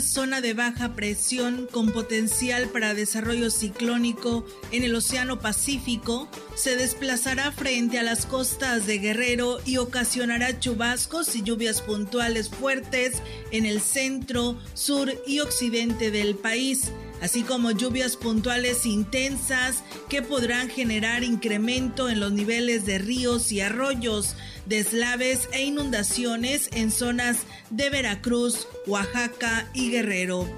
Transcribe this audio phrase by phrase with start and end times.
[0.00, 7.52] Zona de baja presión con potencial para desarrollo ciclónico en el Océano Pacífico se desplazará
[7.52, 13.80] frente a las costas de Guerrero y ocasionará chubascos y lluvias puntuales fuertes en el
[13.80, 22.08] centro, sur y occidente del país así como lluvias puntuales intensas que podrán generar incremento
[22.08, 24.36] en los niveles de ríos y arroyos,
[24.68, 27.38] deslaves e inundaciones en zonas
[27.70, 30.48] de Veracruz, Oaxaca y Guerrero.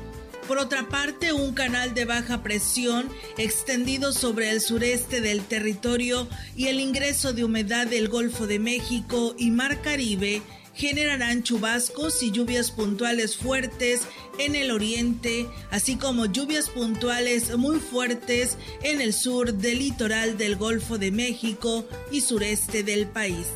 [0.48, 3.08] Por otra parte, un canal de baja presión
[3.38, 9.36] extendido sobre el sureste del territorio y el ingreso de humedad del Golfo de México
[9.38, 10.42] y Mar Caribe
[10.74, 14.02] generarán chubascos y lluvias puntuales fuertes
[14.38, 20.56] en el oriente, así como lluvias puntuales muy fuertes en el sur del litoral del
[20.56, 23.46] Golfo de México y sureste del país.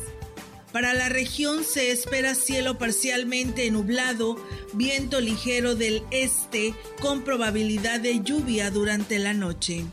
[0.75, 4.35] Para la región se espera cielo parcialmente nublado,
[4.73, 9.85] viento ligero del este con probabilidad de lluvia durante la noche.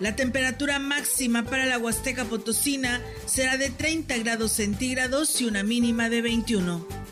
[0.00, 6.10] La temperatura máxima para la Huasteca Potosina será de 30 grados centígrados y una mínima
[6.10, 7.05] de 21.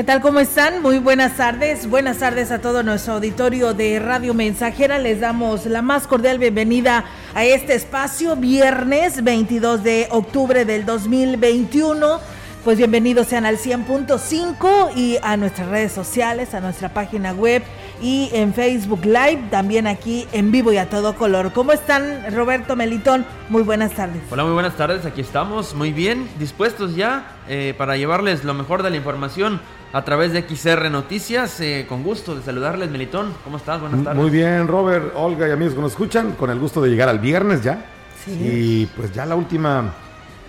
[0.00, 0.22] ¿Qué tal?
[0.22, 0.80] ¿Cómo están?
[0.80, 1.86] Muy buenas tardes.
[1.86, 4.98] Buenas tardes a todo nuestro auditorio de Radio Mensajera.
[4.98, 12.18] Les damos la más cordial bienvenida a este espacio, viernes 22 de octubre del 2021.
[12.64, 17.62] Pues bienvenidos sean al 100.5 y a nuestras redes sociales, a nuestra página web
[18.00, 21.52] y en Facebook Live, también aquí en vivo y a todo color.
[21.52, 23.26] ¿Cómo están, Roberto Melitón?
[23.50, 24.22] Muy buenas tardes.
[24.30, 25.04] Hola, muy buenas tardes.
[25.04, 29.60] Aquí estamos muy bien, dispuestos ya eh, para llevarles lo mejor de la información
[29.92, 31.60] a través de XR Noticias.
[31.60, 33.34] Eh, con gusto de saludarles, Melitón.
[33.44, 33.80] ¿Cómo estás?
[33.80, 34.20] Buenas tardes.
[34.20, 37.18] Muy bien, Robert, Olga y amigos que nos escuchan, con el gusto de llegar al
[37.18, 37.84] viernes ya.
[38.24, 38.32] Sí.
[38.32, 39.92] Y pues ya la última,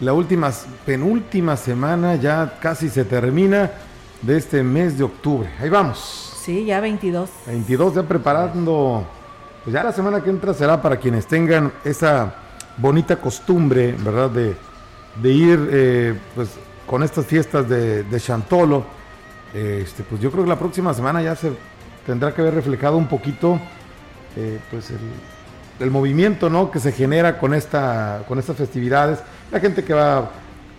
[0.02, 0.52] la última,
[0.86, 3.72] penúltima semana ya casi se termina
[4.22, 5.50] de este mes de octubre.
[5.60, 6.34] Ahí vamos.
[6.44, 7.30] Sí, ya 22.
[7.48, 9.08] 22 ya preparando.
[9.64, 12.34] Pues ya la semana que entra será para quienes tengan esa
[12.78, 14.30] bonita costumbre, ¿verdad?
[14.32, 14.56] De,
[15.22, 16.50] de ir eh, pues
[16.88, 19.01] con estas fiestas de, de Chantolo
[19.54, 21.52] este, pues yo creo que la próxima semana ya se
[22.06, 23.60] tendrá que ver reflejado un poquito
[24.38, 24.92] eh, pues
[25.80, 26.70] el, movimiento ¿no?
[26.70, 29.20] que se genera con, esta, con estas festividades.
[29.52, 30.30] La gente que va,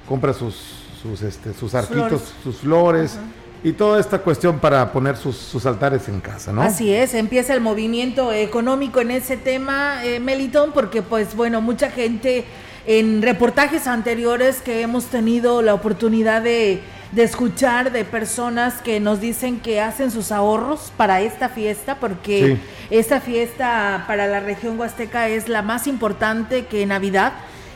[0.08, 0.54] compra sus,
[1.02, 3.18] sus, este, sus arquitos, sus flores.
[3.64, 6.62] Y toda esta cuestión para poner sus, altares en casa, ¿no?
[6.62, 11.88] Así es, empieza el movimiento económico en ese tema, eh, Melitón, porque pues bueno, mucha
[11.88, 12.44] gente
[12.86, 16.80] en reportajes anteriores que hemos tenido la oportunidad de
[17.12, 22.56] de escuchar de personas que nos dicen que hacen sus ahorros para esta fiesta, porque
[22.90, 27.34] esta fiesta para la región huasteca es la más importante que Navidad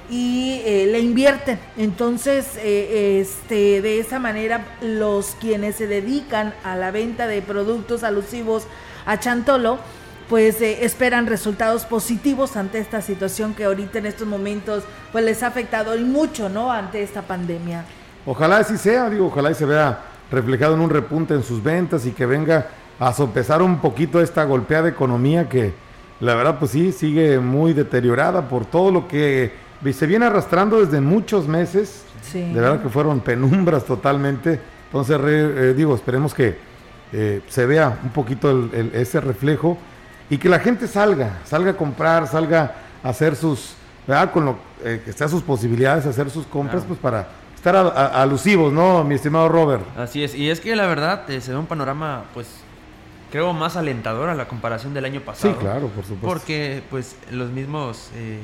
[0.09, 1.59] y eh, le invierten.
[1.77, 8.05] Entonces, eh, este, de esa manera, los quienes se dedican a la venta de productos
[8.05, 8.67] alusivos
[9.05, 9.79] a Chantolo,
[10.31, 14.83] pues eh, esperan resultados positivos ante esta situación que ahorita en estos momentos
[15.13, 16.73] pues les ha afectado y mucho, ¿no?
[16.73, 17.85] Ante esta pandemia.
[18.27, 20.01] Ojalá así sea, digo, ojalá y se vea
[20.31, 22.67] reflejado en un repunte en sus ventas y que venga
[22.99, 25.73] a sopesar un poquito esta golpeada economía que
[26.19, 29.53] la verdad pues sí sigue muy deteriorada por todo lo que
[29.93, 32.05] se viene arrastrando desde muchos meses.
[32.33, 34.59] De verdad que fueron penumbras totalmente.
[34.87, 36.57] Entonces, eh, digo, esperemos que
[37.13, 39.79] eh, se vea un poquito ese reflejo
[40.29, 43.75] y que la gente salga, salga a comprar, salga a hacer sus,
[44.07, 44.33] ¿verdad?
[44.33, 47.29] Con lo eh, que está sus posibilidades, hacer sus compras, pues para
[47.67, 49.85] estar alusivos, ¿no, mi estimado Robert?
[49.99, 52.47] Así es, y es que la verdad eh, se ve un panorama, pues,
[53.33, 55.55] creo más alentador a la comparación del año pasado.
[55.55, 56.27] Sí, claro, por supuesto.
[56.27, 58.39] Porque, pues, los mismos eh,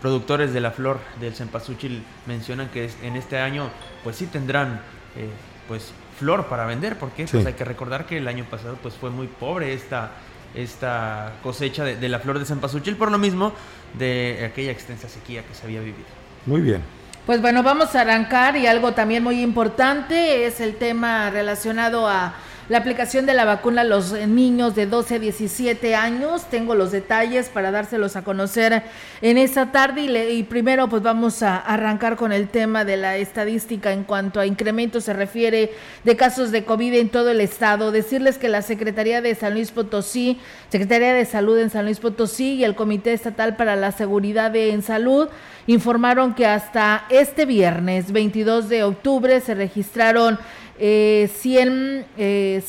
[0.00, 3.68] productores de la flor del cempasúchil mencionan que en este año,
[4.04, 4.80] pues sí tendrán
[5.16, 5.28] eh,
[5.66, 9.10] pues flor para vender, porque pues hay que recordar que el año pasado pues fue
[9.10, 10.12] muy pobre esta,
[10.54, 13.52] esta cosecha de, la flor de cempasúchil, por lo mismo
[13.98, 16.06] de aquella extensa sequía que se había vivido.
[16.46, 16.97] Muy bien.
[17.28, 22.32] Pues bueno, vamos a arrancar y algo también muy importante es el tema relacionado a
[22.68, 26.44] la aplicación de la vacuna a los niños de 12 a 17 años.
[26.50, 28.82] Tengo los detalles para dárselos a conocer
[29.22, 33.92] en esta tarde y, primero pues vamos a arrancar con el tema de la estadística
[33.92, 35.72] en cuanto a incremento se refiere
[36.04, 37.90] de casos de COVID en todo el estado.
[37.90, 40.38] Decirles que la Secretaría de San Luis Potosí,
[40.70, 44.82] Secretaría de Salud en San Luis Potosí y el Comité Estatal para la Seguridad en
[44.82, 45.28] Salud
[45.66, 50.38] informaron que hasta este viernes 22 de octubre se registraron
[50.78, 52.62] eh, 100 eh,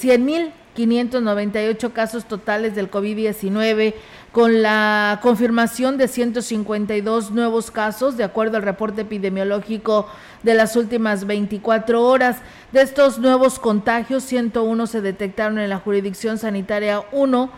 [0.77, 3.93] 100.598 casos totales del COVID-19
[4.31, 10.07] con la confirmación de 152 nuevos casos, de acuerdo al reporte epidemiológico
[10.43, 12.37] de las últimas 24 horas.
[12.71, 17.51] De estos nuevos contagios, 101 se detectaron en la jurisdicción sanitaria 1,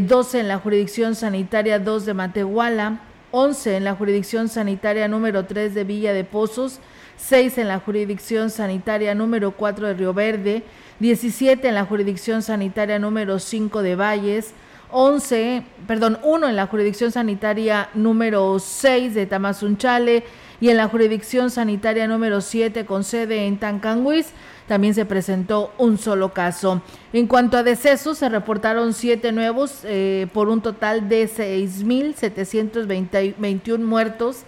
[0.00, 3.00] 12 eh, en la jurisdicción sanitaria 2 de Matehuala,
[3.30, 6.80] 11 en la jurisdicción sanitaria número 3 de Villa de Pozos,
[7.20, 10.62] 6 en la jurisdicción sanitaria número 4 de Río Verde,
[10.98, 14.54] 17 en la jurisdicción sanitaria número 5 de Valles,
[14.90, 20.24] 11, perdón, 1 en la jurisdicción sanitaria número 6 de Tamazunchale
[20.60, 24.32] y en la jurisdicción sanitaria número 7 con sede en Tancanguis
[24.70, 26.80] también se presentó un solo caso.
[27.12, 34.44] En cuanto a decesos, se reportaron siete nuevos eh, por un total de 6.721 muertos.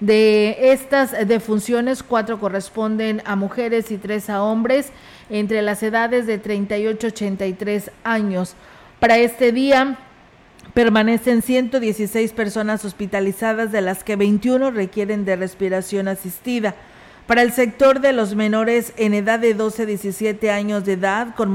[0.00, 4.90] De estas defunciones, cuatro corresponden a mujeres y tres a hombres
[5.30, 8.54] entre las edades de 38 y 83 años.
[9.00, 9.98] Para este día
[10.74, 16.74] permanecen 116 personas hospitalizadas, de las que 21 requieren de respiración asistida.
[17.26, 21.34] Para el sector de los menores en edad de 12 a 17 años de edad
[21.34, 21.52] con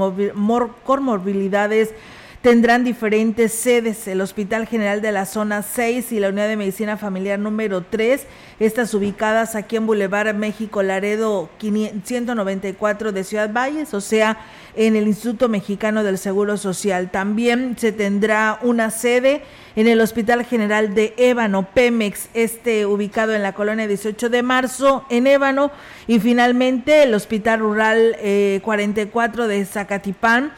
[0.83, 1.93] comorbilidades
[2.41, 6.97] tendrán diferentes sedes, el Hospital General de la Zona 6 y la Unidad de Medicina
[6.97, 8.25] Familiar número 3,
[8.59, 14.39] estas ubicadas aquí en Boulevard México Laredo 194 de Ciudad Valles, o sea,
[14.75, 17.11] en el Instituto Mexicano del Seguro Social.
[17.11, 19.43] También se tendrá una sede
[19.75, 25.05] en el Hospital General de Ébano, Pemex, este ubicado en la colonia 18 de marzo,
[25.09, 25.71] en Ébano,
[26.07, 28.17] y finalmente el Hospital Rural
[28.63, 30.53] 44 eh, de Zacatipán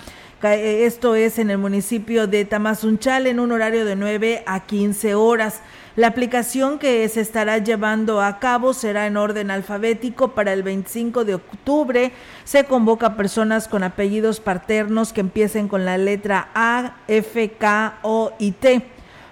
[0.52, 5.62] esto es en el municipio de Tamazunchal en un horario de 9 a 15 horas.
[5.96, 11.24] La aplicación que se estará llevando a cabo será en orden alfabético para el 25
[11.24, 12.12] de octubre.
[12.44, 18.00] Se convoca a personas con apellidos paternos que empiecen con la letra A, F, K,
[18.02, 18.82] O y T.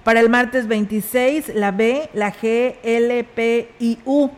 [0.06, 4.30] Para el martes 26, la B, la G, L, P y U.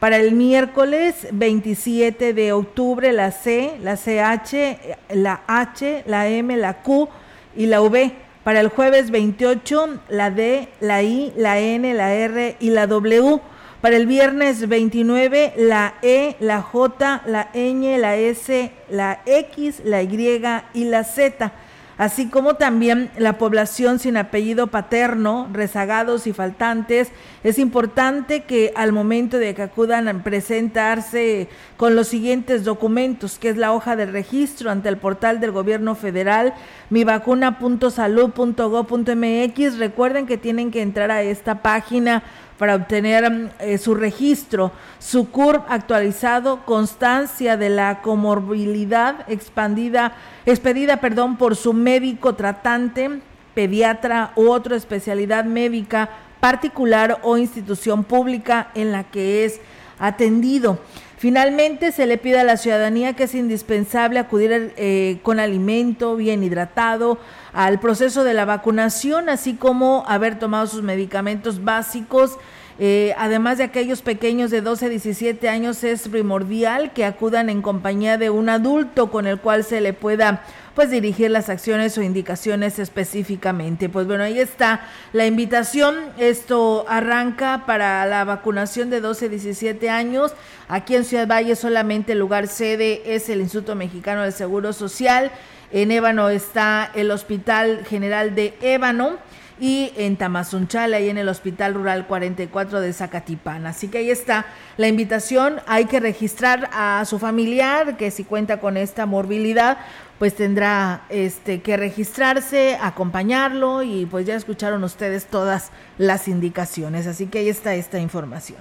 [0.00, 4.78] Para el miércoles 27 de octubre, la C, la CH,
[5.12, 7.06] la H, la M, la Q
[7.54, 8.10] y la V.
[8.42, 13.40] Para el jueves 28, la D, la I, la N, la R y la W.
[13.82, 20.02] Para el viernes 29, la E, la J, la Ñ, la S, la X, la
[20.02, 20.42] Y
[20.72, 21.52] y la Z
[22.00, 27.08] así como también la población sin apellido paterno, rezagados y faltantes.
[27.44, 33.50] Es importante que al momento de que acudan a presentarse con los siguientes documentos, que
[33.50, 36.54] es la hoja de registro ante el portal del gobierno federal,
[36.88, 39.78] mivacuna.salud.gov.mx.
[39.78, 42.22] Recuerden que tienen que entrar a esta página
[42.60, 50.12] para obtener eh, su registro, su CURP actualizado, constancia de la comorbilidad expandida,
[50.44, 53.22] expedida perdón, por su médico tratante,
[53.54, 59.58] pediatra u otra especialidad médica particular o institución pública en la que es
[59.98, 60.80] atendido.
[61.20, 66.42] Finalmente, se le pide a la ciudadanía que es indispensable acudir eh, con alimento bien
[66.42, 67.18] hidratado
[67.52, 72.38] al proceso de la vacunación, así como haber tomado sus medicamentos básicos.
[72.78, 77.60] Eh, además de aquellos pequeños de 12 a 17 años, es primordial que acudan en
[77.60, 80.42] compañía de un adulto con el cual se le pueda
[80.74, 83.88] pues dirigir las acciones o indicaciones específicamente.
[83.88, 85.96] Pues bueno, ahí está la invitación.
[86.18, 90.32] Esto arranca para la vacunación de 12 a 17 años.
[90.68, 95.30] Aquí en Ciudad Valle solamente el lugar sede es el Instituto Mexicano del Seguro Social.
[95.72, 99.18] En Ébano está el Hospital General de Ébano
[99.60, 103.66] y en Tamazunchal, ahí en el Hospital Rural 44 de Zacatipán.
[103.66, 104.46] Así que ahí está
[104.78, 105.60] la invitación.
[105.66, 109.78] Hay que registrar a su familiar que si cuenta con esta morbilidad,
[110.20, 117.06] pues tendrá este que registrarse, acompañarlo y pues ya escucharon ustedes todas las indicaciones.
[117.06, 118.58] Así que ahí está esta información.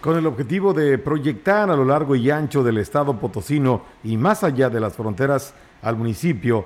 [0.00, 4.42] Con el objetivo de proyectar a lo largo y ancho del estado potosino y más
[4.42, 6.64] allá de las fronteras al municipio,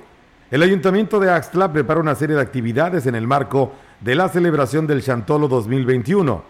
[0.49, 4.87] el Ayuntamiento de Axtla prepara una serie de actividades en el marco de la celebración
[4.87, 6.45] del Chantolo 2021.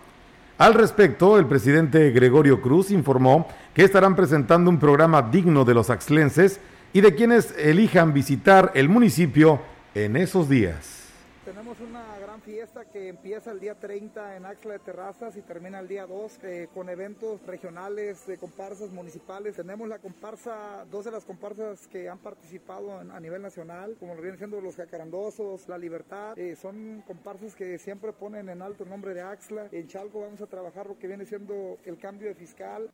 [0.59, 5.89] Al respecto, el presidente Gregorio Cruz informó que estarán presentando un programa digno de los
[5.89, 6.61] axlenses
[6.95, 9.61] y de quienes elijan visitar el municipio
[9.97, 11.03] en esos días.
[11.45, 15.81] Tenemos una gran fiesta que empieza el día 30 en Axla de Terrazas y termina
[15.81, 19.57] el día 2 eh, con eventos regionales de comparsas municipales.
[19.57, 24.23] Tenemos la comparsa, dos de las comparsas que han participado a nivel nacional, como lo
[24.23, 26.39] vienen siendo los Jacarandosos, La Libertad.
[26.39, 29.67] Eh, son comparsas que siempre ponen en alto el nombre de Axla.
[29.73, 32.89] En Chalco vamos a trabajar lo que viene siendo el cambio de fiscal.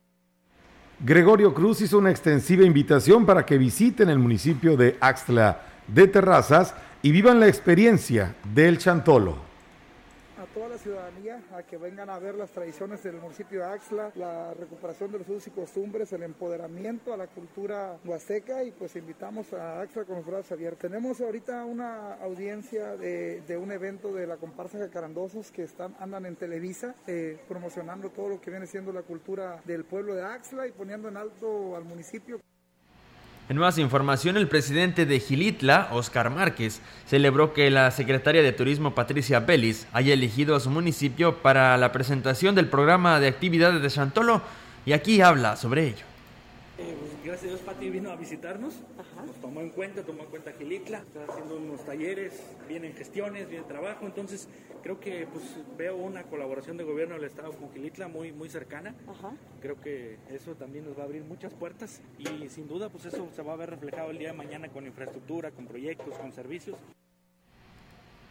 [1.03, 6.75] Gregorio Cruz hizo una extensiva invitación para que visiten el municipio de Axtla de Terrazas
[7.01, 9.50] y vivan la experiencia del Chantolo
[10.53, 14.53] toda la ciudadanía a que vengan a ver las tradiciones del municipio de Axla, la
[14.53, 19.53] recuperación de los usos y costumbres, el empoderamiento a la cultura huasteca y pues invitamos
[19.53, 20.79] a Axla con los brazos abiertos.
[20.81, 26.25] Tenemos ahorita una audiencia de, un evento de la comparsa de Carandosos que están, andan
[26.25, 30.67] en Televisa eh, promocionando todo lo que viene siendo la cultura del pueblo de Axla
[30.67, 32.39] y poniendo en alto al municipio.
[33.51, 38.95] En más información, el presidente de Gilitla, Oscar Márquez, celebró que la secretaria de Turismo
[38.95, 43.89] Patricia Belis haya elegido a su municipio para la presentación del programa de actividades de
[43.89, 44.41] Chantolo
[44.85, 46.10] y aquí habla sobre ello.
[46.81, 48.73] Eh, pues, gracias a Dios, Pati vino a visitarnos,
[49.23, 53.65] nos tomó en cuenta, tomó en cuenta Gilitla, está haciendo unos talleres, vienen gestiones, viene
[53.65, 54.47] trabajo, entonces
[54.81, 55.43] creo que pues
[55.77, 58.95] veo una colaboración de gobierno del Estado con Gilitla muy, muy cercana.
[59.61, 62.01] Creo que eso también nos va a abrir muchas puertas.
[62.17, 64.87] Y sin duda pues eso se va a ver reflejado el día de mañana con
[64.87, 66.77] infraestructura, con proyectos, con servicios.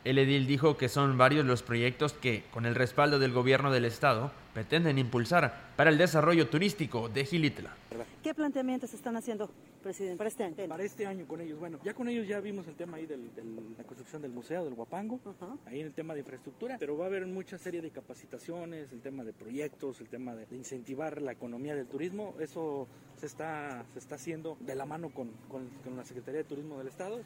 [0.02, 3.84] El edil dijo que son varios los proyectos que, con el respaldo del gobierno del
[3.84, 7.74] estado, pretenden impulsar para el desarrollo turístico de Gilitla.
[8.22, 9.50] ¿Qué planteamientos están haciendo,
[9.82, 10.68] presidente, para este año?
[10.68, 11.58] Para este año con ellos.
[11.58, 14.72] Bueno, ya con ellos ya vimos el tema ahí de la construcción del museo del
[14.72, 15.20] Guapango,
[15.66, 19.02] ahí en el tema de infraestructura, pero va a haber mucha serie de capacitaciones, el
[19.02, 22.34] tema de proyectos, el tema de, incentivar la economía del turismo.
[22.40, 22.88] Eso
[23.18, 26.88] se está, se está haciendo de la mano con, con la Secretaría de Turismo del
[26.88, 27.20] Estado.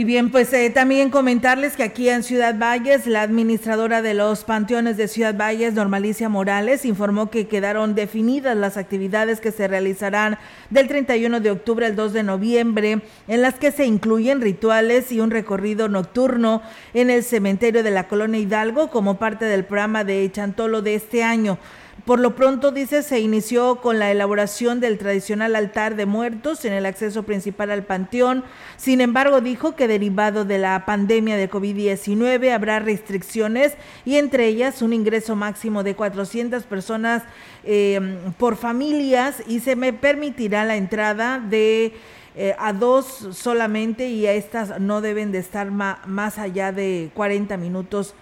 [0.00, 4.44] Y bien, pues eh, también comentarles que aquí en Ciudad Valles, la administradora de los
[4.44, 10.38] panteones de Ciudad Valles, Normalicia Morales, informó que quedaron definidas las actividades que se realizarán
[10.70, 15.20] del 31 de octubre al 2 de noviembre, en las que se incluyen rituales y
[15.20, 16.62] un recorrido nocturno
[16.94, 21.22] en el cementerio de la Colonia Hidalgo como parte del programa de Chantolo de este
[21.22, 21.58] año.
[22.04, 26.72] Por lo pronto, dice, se inició con la elaboración del tradicional altar de muertos en
[26.72, 28.44] el acceso principal al panteón.
[28.76, 34.82] Sin embargo, dijo que derivado de la pandemia de COVID-19 habrá restricciones y entre ellas
[34.82, 37.22] un ingreso máximo de 400 personas
[37.64, 41.92] em, por familias y se me permitirá la entrada de...
[42.36, 47.56] Eh, a dos solamente y a estas no deben de estar más allá de 40
[47.56, 48.14] minutos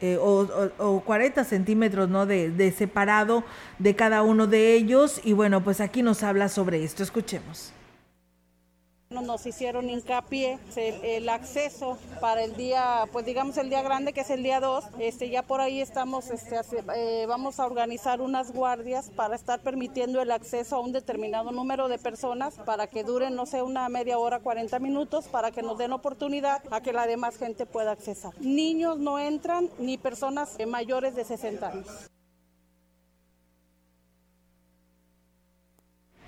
[0.00, 2.26] eh, o, 40 centímetros ¿no?
[2.26, 3.44] De, separado
[3.78, 5.20] de cada uno de ellos.
[5.24, 7.02] Y bueno, pues aquí nos habla sobre esto.
[7.02, 7.72] Escuchemos.
[9.08, 14.30] Nos hicieron hincapié el, acceso para el día, pues digamos el día grande que es
[14.30, 14.84] el día 2.
[14.98, 16.56] Este, ya por ahí estamos, este,
[16.96, 21.86] eh, vamos a organizar unas guardias para estar permitiendo el acceso a un determinado número
[21.86, 25.78] de personas para que duren, no sé, una media hora, 40 minutos, para que nos
[25.78, 28.32] den oportunidad a que la demás gente pueda accesar.
[28.40, 32.10] Niños no entran ni personas mayores de 60 años.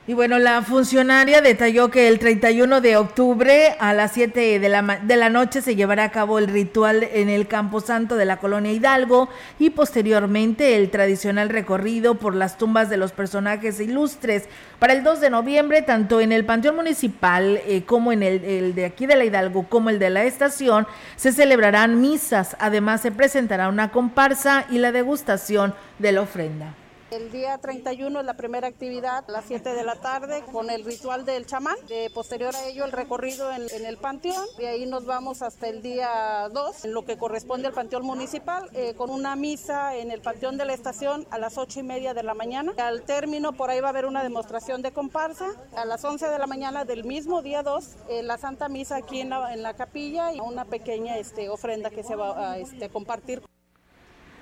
[0.09, 5.01] Y bueno, la funcionaria detalló que el 31 de octubre a las 7 de la,
[5.03, 8.39] de la noche se llevará a cabo el ritual en el Campo Santo de la
[8.39, 14.45] colonia Hidalgo y posteriormente el tradicional recorrido por las tumbas de los personajes ilustres.
[14.79, 18.75] Para el 2 de noviembre, tanto en el Panteón Municipal eh, como en el, el
[18.75, 20.87] de aquí de la Hidalgo como el de la estación,
[21.17, 22.57] se celebrarán misas.
[22.61, 26.73] Además, se presentará una comparsa y la degustación de la ofrenda.
[27.11, 30.85] El día 31 es la primera actividad, a las 7 de la tarde, con el
[30.85, 31.77] ritual del chamán.
[31.89, 34.45] De posterior a ello, el recorrido en, el panteón.
[34.59, 38.69] De ahí nos vamos hasta el día 2, en lo que corresponde al panteón municipal,
[38.75, 42.13] eh, con una misa en el panteón de la estación a las 8 y media
[42.13, 42.75] de la mañana.
[42.77, 45.47] Al término, por ahí va a haber una demostración de comparsa.
[45.77, 49.21] A las 11 de la mañana del mismo día 2, eh, la Santa Misa aquí
[49.21, 53.43] en la, capilla y una pequeña este, ofrenda que se va a este, compartir.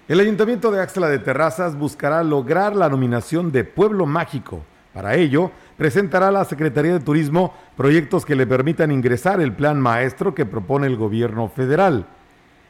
[0.08, 4.62] El Ayuntamiento de Axla de Terrazas buscará lograr la nominación de Pueblo Mágico.
[4.94, 9.80] Para ello, presentará a la Secretaría de Turismo proyectos que le permitan ingresar el plan
[9.80, 12.06] maestro que propone el gobierno federal.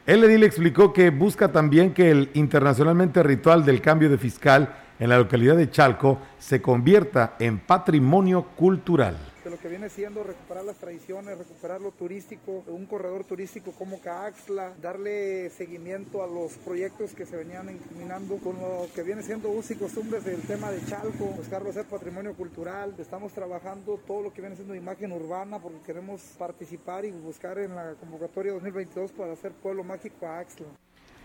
[0.07, 5.09] El edil explicó que busca también que el internacionalmente ritual del cambio de fiscal en
[5.09, 9.15] la localidad de Chalco se convierta en patrimonio cultural
[9.47, 14.01] de lo que viene siendo recuperar las tradiciones, recuperar lo turístico, un corredor turístico como
[14.01, 19.49] Caaxla, darle seguimiento a los proyectos que se venían encaminando con lo que viene siendo
[19.49, 22.93] usos y costumbres del tema de Chalco, buscarlo hacer patrimonio cultural.
[22.97, 27.73] Estamos trabajando todo lo que viene siendo imagen urbana porque queremos participar y buscar en
[27.73, 30.67] la convocatoria 2022 para hacer pueblo mágico a Axla.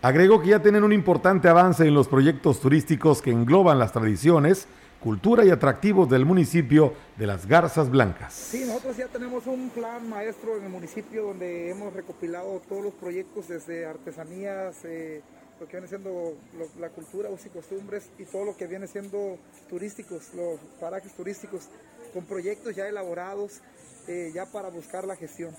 [0.01, 4.67] Agregó que ya tienen un importante avance en los proyectos turísticos que engloban las tradiciones,
[5.03, 8.33] cultura y atractivos del municipio de las Garzas Blancas.
[8.33, 12.93] Sí, nosotros ya tenemos un plan maestro en el municipio donde hemos recopilado todos los
[12.93, 15.21] proyectos desde artesanías, eh,
[15.59, 16.37] lo que viene siendo
[16.79, 19.37] la cultura, usos y costumbres y todo lo que viene siendo
[19.69, 21.67] turísticos, los parajes turísticos,
[22.13, 23.59] con proyectos ya elaborados
[24.07, 25.53] eh, ya para buscar la gestión.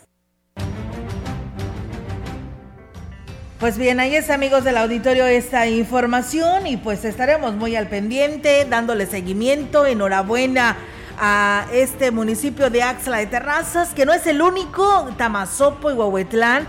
[3.61, 8.66] Pues bien, ahí es amigos del auditorio esta información y pues estaremos muy al pendiente
[8.68, 9.87] dándole seguimiento.
[9.87, 10.76] Enhorabuena
[11.20, 16.66] a este municipio de Axla de Terrazas, que no es el único, Tamazopo y Huehuetlán.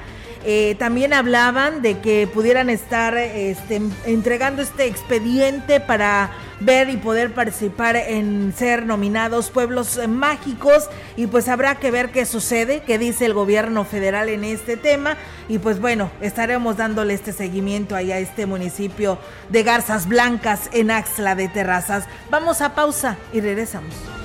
[0.48, 7.34] Eh, también hablaban de que pudieran estar este, entregando este expediente para ver y poder
[7.34, 10.88] participar en ser nominados pueblos mágicos
[11.18, 15.18] y pues habrá que ver qué sucede, qué dice el gobierno federal en este tema
[15.50, 19.18] y pues bueno, estaremos dándole este seguimiento ahí a este municipio
[19.50, 22.06] de Garzas Blancas en Axla de Terrazas.
[22.30, 24.25] Vamos a pausa y regresamos.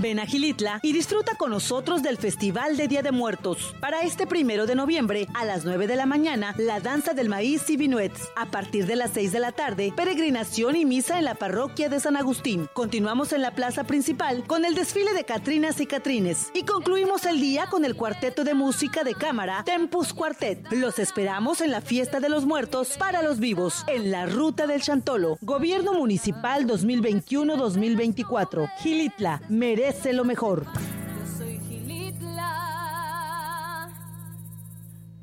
[0.00, 3.74] Ven a Gilitla y disfruta con nosotros del Festival de Día de Muertos.
[3.80, 7.70] Para este primero de noviembre, a las 9 de la mañana, la danza del maíz
[7.70, 8.28] y vinuets.
[8.36, 12.00] A partir de las 6 de la tarde, peregrinación y misa en la parroquia de
[12.00, 12.68] San Agustín.
[12.74, 16.50] Continuamos en la plaza principal con el desfile de Catrinas y Catrines.
[16.52, 20.70] Y concluimos el día con el cuarteto de música de cámara Tempus Quartet.
[20.72, 24.82] Los esperamos en la fiesta de los muertos para los vivos, en la ruta del
[24.82, 25.38] Chantolo.
[25.40, 28.70] Gobierno Municipal 2021-2024.
[28.78, 29.40] Gilitla,
[29.86, 30.64] merece lo mejor.
[30.64, 32.48] Yo soy Gilitla,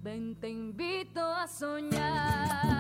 [0.02, 2.73] ven te invito a soñar.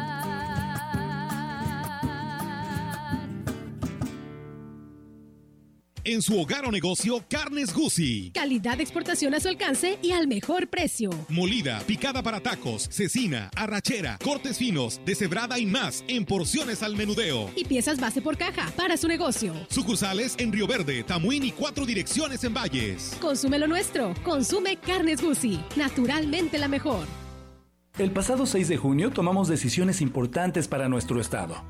[6.06, 8.32] En su hogar o negocio, Carnes Gucci.
[8.34, 11.10] Calidad de exportación a su alcance y al mejor precio.
[11.30, 17.50] Molida, picada para tacos, cecina, arrachera, cortes finos, deshebrada y más en porciones al menudeo.
[17.56, 19.54] Y piezas base por caja para su negocio.
[19.70, 23.16] Sucursales en Río Verde, Tamuín y cuatro direcciones en Valles.
[23.22, 24.14] Consume lo nuestro.
[24.24, 25.62] Consume Carnes Gucci.
[25.78, 27.08] Naturalmente la mejor.
[27.98, 31.64] El pasado 6 de junio tomamos decisiones importantes para nuestro estado.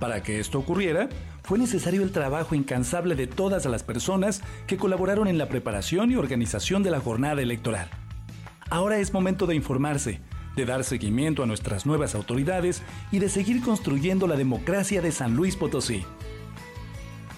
[0.00, 1.10] Para que esto ocurriera,
[1.44, 6.16] fue necesario el trabajo incansable de todas las personas que colaboraron en la preparación y
[6.16, 7.88] organización de la jornada electoral.
[8.70, 10.20] Ahora es momento de informarse,
[10.56, 12.82] de dar seguimiento a nuestras nuevas autoridades
[13.12, 16.04] y de seguir construyendo la democracia de San Luis Potosí.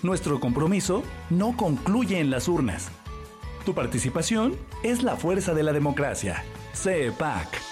[0.03, 2.91] Nuestro compromiso no concluye en las urnas.
[3.65, 6.45] Tu participación es la fuerza de la democracia.
[6.75, 7.72] CEPAC.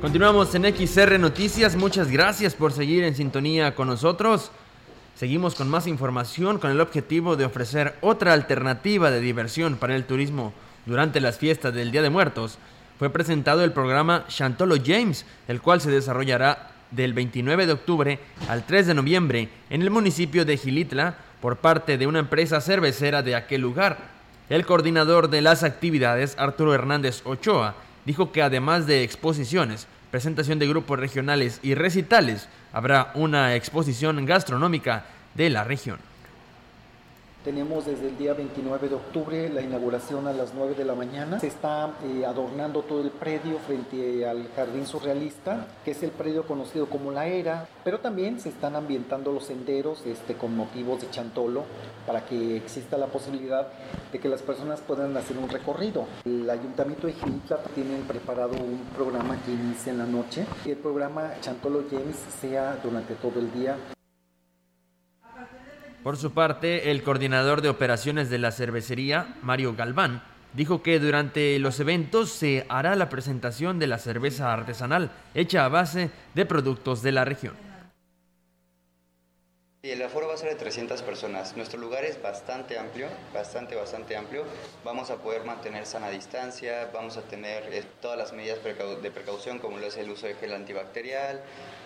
[0.00, 1.76] Continuamos en XR Noticias.
[1.76, 4.50] Muchas gracias por seguir en sintonía con nosotros.
[5.14, 10.06] Seguimos con más información con el objetivo de ofrecer otra alternativa de diversión para el
[10.06, 10.54] turismo
[10.86, 12.56] durante las fiestas del Día de Muertos.
[12.98, 18.64] Fue presentado el programa Chantolo James, el cual se desarrollará del 29 de octubre al
[18.64, 23.36] 3 de noviembre en el municipio de Gilitla por parte de una empresa cervecera de
[23.36, 23.98] aquel lugar.
[24.48, 30.68] El coordinador de las actividades, Arturo Hernández Ochoa, dijo que además de exposiciones, presentación de
[30.68, 35.98] grupos regionales y recitales, habrá una exposición gastronómica de la región.
[37.44, 41.40] Tenemos desde el día 29 de octubre la inauguración a las 9 de la mañana.
[41.40, 46.46] Se está eh, adornando todo el predio frente al Jardín Surrealista, que es el predio
[46.46, 51.08] conocido como La Era, pero también se están ambientando los senderos este, con motivos de
[51.08, 51.64] chantolo
[52.06, 53.68] para que exista la posibilidad
[54.12, 56.04] de que las personas puedan hacer un recorrido.
[56.26, 60.76] El Ayuntamiento de Gilitla tiene preparado un programa que inicia en la noche y el
[60.76, 63.78] programa Chantolo James sea durante todo el día.
[66.02, 70.22] Por su parte, el coordinador de operaciones de la cervecería, Mario Galván,
[70.54, 75.68] dijo que durante los eventos se hará la presentación de la cerveza artesanal hecha a
[75.68, 77.69] base de productos de la región.
[79.82, 81.56] Y el aforo va a ser de 300 personas.
[81.56, 84.44] Nuestro lugar es bastante amplio, bastante, bastante amplio.
[84.84, 89.58] Vamos a poder mantener sana distancia, vamos a tener eh, todas las medidas de precaución
[89.58, 91.40] como lo es el uso de gel antibacterial,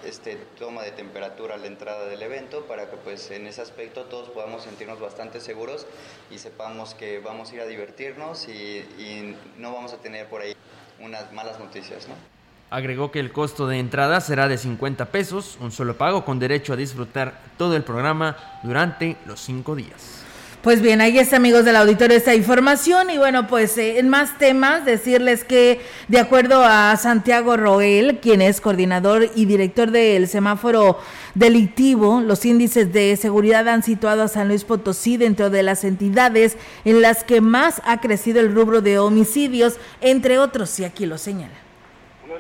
[0.04, 4.07] este, toma de temperatura a la entrada del evento para que pues en ese aspecto
[4.07, 5.87] todos podamos sentirnos bastante seguros
[6.33, 10.42] y sepamos que vamos a ir a divertirnos y, y no vamos a tener por
[10.42, 10.57] ahí
[10.98, 12.34] unas malas noticias, ¿no?
[12.70, 16.72] Agregó que el costo de entrada será de 50 pesos, un solo pago con derecho
[16.72, 20.24] a disfrutar todo el programa durante los cinco días.
[20.64, 23.11] Pues bien, ahí está, amigos del auditorio, esta información.
[23.11, 28.40] Y bueno, pues eh, en más temas, decirles que de acuerdo a Santiago Roel, quien
[28.40, 30.98] es coordinador y director del semáforo
[31.35, 36.57] delictivo, los índices de seguridad han situado a San Luis Potosí dentro de las entidades
[36.87, 41.18] en las que más ha crecido el rubro de homicidios, entre otros, y aquí lo
[41.18, 41.63] señala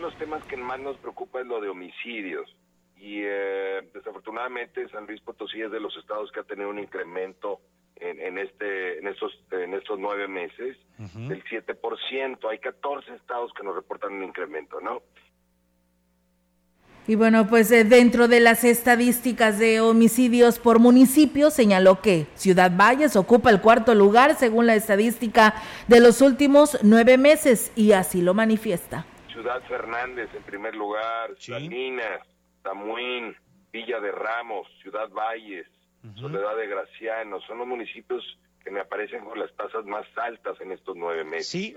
[0.04, 2.54] los temas que más nos preocupa es lo de homicidios.
[2.98, 7.60] Y eh, desafortunadamente San Luis Potosí es de los estados que ha tenido un incremento
[7.96, 12.50] en, en este en estos en estos nueve meses del 7%.
[12.50, 15.02] Hay 14 estados que nos reportan un incremento, ¿no?
[17.06, 22.72] Y bueno, pues eh, dentro de las estadísticas de homicidios por municipio, señaló que Ciudad
[22.74, 25.54] Valles ocupa el cuarto lugar según la estadística
[25.88, 29.06] de los últimos nueve meses y así lo manifiesta.
[29.44, 32.26] Ciudad Fernández en primer lugar, Salinas,
[32.62, 33.36] Tamuín,
[33.70, 35.66] Villa de Ramos, Ciudad Valles,
[36.18, 38.24] Soledad de Graciano, son los municipios
[38.64, 41.48] que me aparecen con las tasas más altas en estos nueve meses.
[41.48, 41.76] Sí.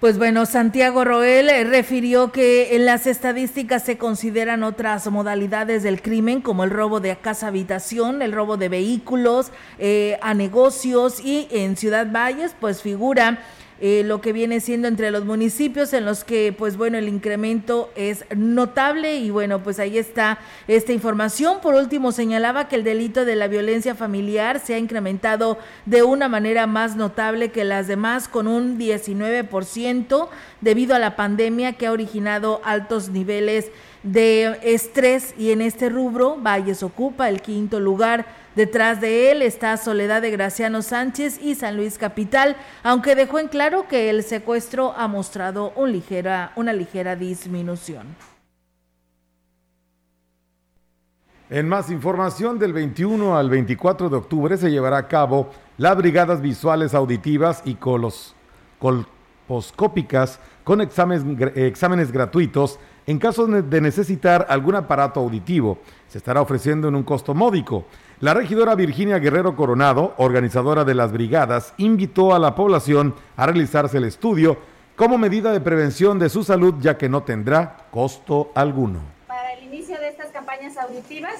[0.00, 6.00] Pues bueno, Santiago Roel eh, refirió que en las estadísticas se consideran otras modalidades del
[6.00, 11.48] crimen como el robo de casa habitación, el robo de vehículos eh, a negocios y
[11.50, 13.42] en Ciudad Valles pues figura
[13.80, 17.90] eh, lo que viene siendo entre los municipios en los que, pues bueno, el incremento
[17.94, 21.60] es notable y bueno, pues ahí está esta información.
[21.60, 26.28] Por último, señalaba que el delito de la violencia familiar se ha incrementado de una
[26.28, 30.28] manera más notable que las demás, con un 19%
[30.60, 33.66] debido a la pandemia que ha originado altos niveles
[34.02, 39.76] de estrés y en este rubro Valles ocupa el quinto lugar Detrás de él está
[39.76, 44.94] Soledad de Graciano Sánchez y San Luis Capital, aunque dejó en claro que el secuestro
[44.96, 48.06] ha mostrado una ligera disminución.
[51.50, 56.40] En más información, del 21 al 24 de octubre se llevará a cabo las brigadas
[56.40, 58.34] visuales auditivas y colos,
[58.78, 65.78] colposcópicas con exámenes, exámenes gratuitos en caso de necesitar algún aparato auditivo.
[66.08, 67.86] Se estará ofreciendo en un costo módico.
[68.20, 73.98] La regidora Virginia Guerrero Coronado, organizadora de las brigadas, invitó a la población a realizarse
[73.98, 74.58] el estudio
[74.96, 79.15] como medida de prevención de su salud, ya que no tendrá costo alguno
[80.56, 81.34] campañas auditivas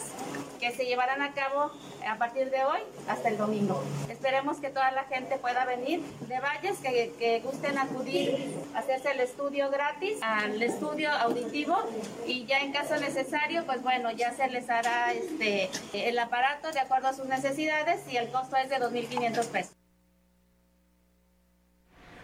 [0.61, 1.71] que se llevarán a cabo
[2.07, 3.83] a partir de hoy hasta el domingo.
[4.11, 9.21] Esperemos que toda la gente pueda venir de Valles, que, que gusten acudir, hacerse el
[9.21, 11.79] estudio gratis, al estudio auditivo
[12.27, 16.81] y ya en caso necesario, pues bueno, ya se les hará este, el aparato de
[16.81, 19.86] acuerdo a sus necesidades y el costo es de 2.500 pesos.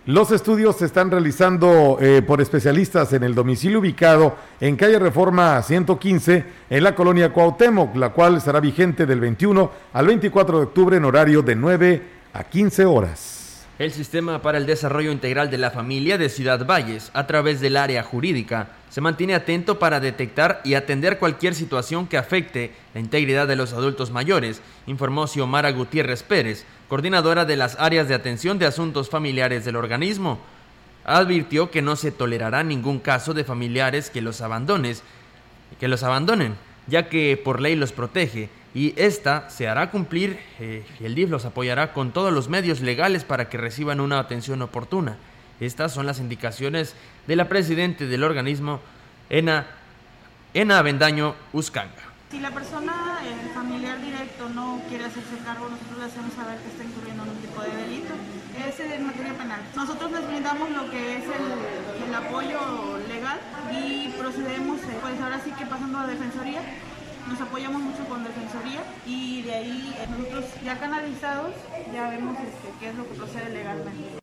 [0.06, 5.62] Los estudios se están realizando eh, por especialistas en el domicilio ubicado en calle Reforma
[5.62, 10.96] 115 en la colonia Cuauhtémoc, la cual estará vigente del 21 al 24 de octubre
[10.96, 13.41] en horario de 9 a 15 horas.
[13.82, 17.76] El Sistema para el Desarrollo Integral de la Familia de Ciudad Valles, a través del
[17.76, 23.48] área jurídica, se mantiene atento para detectar y atender cualquier situación que afecte la integridad
[23.48, 28.66] de los adultos mayores, informó Xiomara Gutiérrez Pérez, coordinadora de las áreas de atención de
[28.66, 30.38] asuntos familiares del organismo.
[31.02, 34.40] Advirtió que no se tolerará ningún caso de familiares que los
[35.80, 36.54] que los abandonen,
[36.86, 41.30] ya que por ley los protege y esta se hará cumplir eh, y el DIF
[41.30, 45.16] los apoyará con todos los medios legales para que reciban una atención oportuna.
[45.60, 46.94] Estas son las indicaciones
[47.26, 48.80] de la presidenta del organismo,
[49.28, 49.66] Ena,
[50.54, 52.12] Ena Avendaño Uscanga.
[52.30, 56.68] Si la persona, el familiar directo, no quiere hacerse cargo, nosotros le hacemos saber que
[56.68, 58.14] está incurriendo en un tipo de delito.
[58.56, 59.60] Es materia penal.
[59.76, 63.38] Nosotros les brindamos lo que es el, el apoyo legal
[63.70, 66.62] y procedemos, eh, pues ahora sí que pasando a defensoría,
[67.28, 71.54] nos apoyamos mucho con Defensoría y de ahí eh, nosotros ya canalizados
[71.92, 74.22] ya vemos este, qué es lo que procede legalmente.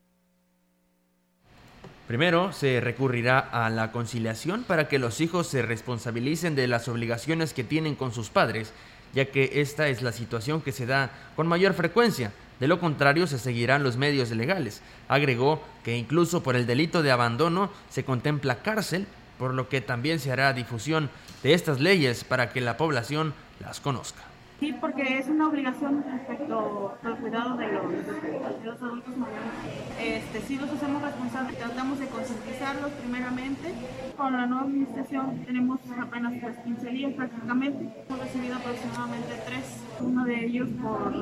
[2.08, 7.54] Primero se recurrirá a la conciliación para que los hijos se responsabilicen de las obligaciones
[7.54, 8.74] que tienen con sus padres,
[9.14, 12.32] ya que esta es la situación que se da con mayor frecuencia.
[12.60, 14.82] De lo contrario, se seguirán los medios legales.
[15.08, 19.06] Agregó que incluso por el delito de abandono se contempla cárcel,
[19.40, 21.10] por lo que también se hará difusión
[21.42, 24.22] de estas leyes para que la población las conozca.
[24.60, 29.54] Sí, porque es una obligación respecto al cuidado de los, de los adultos mayores.
[29.98, 33.74] Este, sí los hacemos responsables, tratamos de concientizarlos primeramente.
[34.18, 38.04] Con la nueva administración tenemos apenas pues, 15 días prácticamente.
[38.10, 39.64] Hemos recibido aproximadamente tres.
[40.02, 41.14] Uno de ellos por,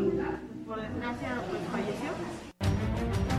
[0.66, 3.37] por desgracia pues, falleció.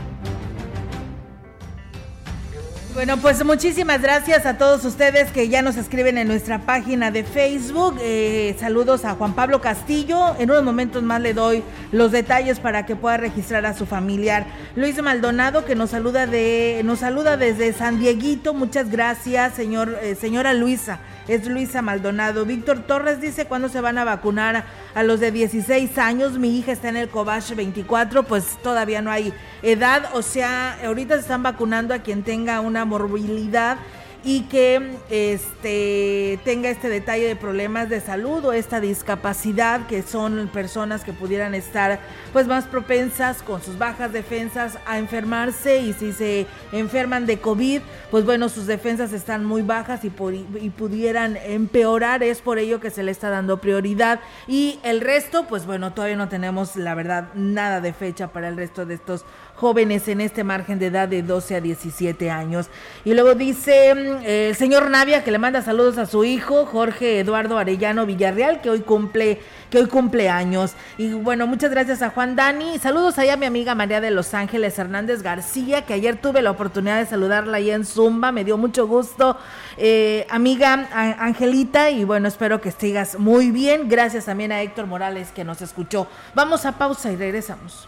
[2.95, 7.23] Bueno, pues muchísimas gracias a todos ustedes que ya nos escriben en nuestra página de
[7.23, 7.97] Facebook.
[8.01, 10.35] Eh, saludos a Juan Pablo Castillo.
[10.39, 14.47] En unos momentos más le doy los detalles para que pueda registrar a su familiar.
[14.75, 18.55] Luis Maldonado que nos saluda de nos saluda desde San Dieguito.
[18.55, 20.99] Muchas gracias, señor eh, señora Luisa
[21.29, 22.43] es Luisa Maldonado.
[22.43, 24.65] Víctor Torres dice cuándo se van a vacunar
[24.95, 26.39] a los de 16 años.
[26.39, 30.09] Mi hija está en el Cobach 24, pues todavía no hay edad.
[30.13, 33.77] O sea, ahorita se están vacunando a quien tenga una morbilidad
[34.23, 40.49] y que este tenga este detalle de problemas de salud o esta discapacidad que son
[40.49, 41.99] personas que pudieran estar
[42.33, 47.81] pues más propensas con sus bajas defensas a enfermarse y si se enferman de COVID
[48.11, 52.23] pues bueno sus defensas están muy bajas y, pudieran empeorar.
[52.23, 54.19] Es por ello que se le está dando prioridad.
[54.47, 58.57] Y el resto pues bueno todavía no tenemos la verdad nada de fecha para el
[58.57, 59.25] resto de estos
[59.59, 62.67] jóvenes en este margen de edad de 12 a 17 años.
[63.03, 67.19] Y luego dice mm, el señor Navia que le manda saludos a su hijo Jorge
[67.19, 70.73] Eduardo Arellano Villarreal que hoy cumple que hoy cumple años.
[70.97, 72.79] Y bueno, muchas gracias a Juan Dani.
[72.79, 76.51] Saludos allá a mi amiga María de Los Ángeles Hernández García, que ayer tuve la
[76.51, 78.31] oportunidad de saludarla ahí en Zumba.
[78.31, 79.37] Me dio mucho gusto,
[79.77, 80.87] eh, amiga
[81.19, 81.89] Angelita.
[81.91, 83.89] Y bueno, espero que sigas muy bien.
[83.89, 86.07] Gracias también a Héctor Morales que nos escuchó.
[86.33, 87.87] Vamos a pausa y regresamos.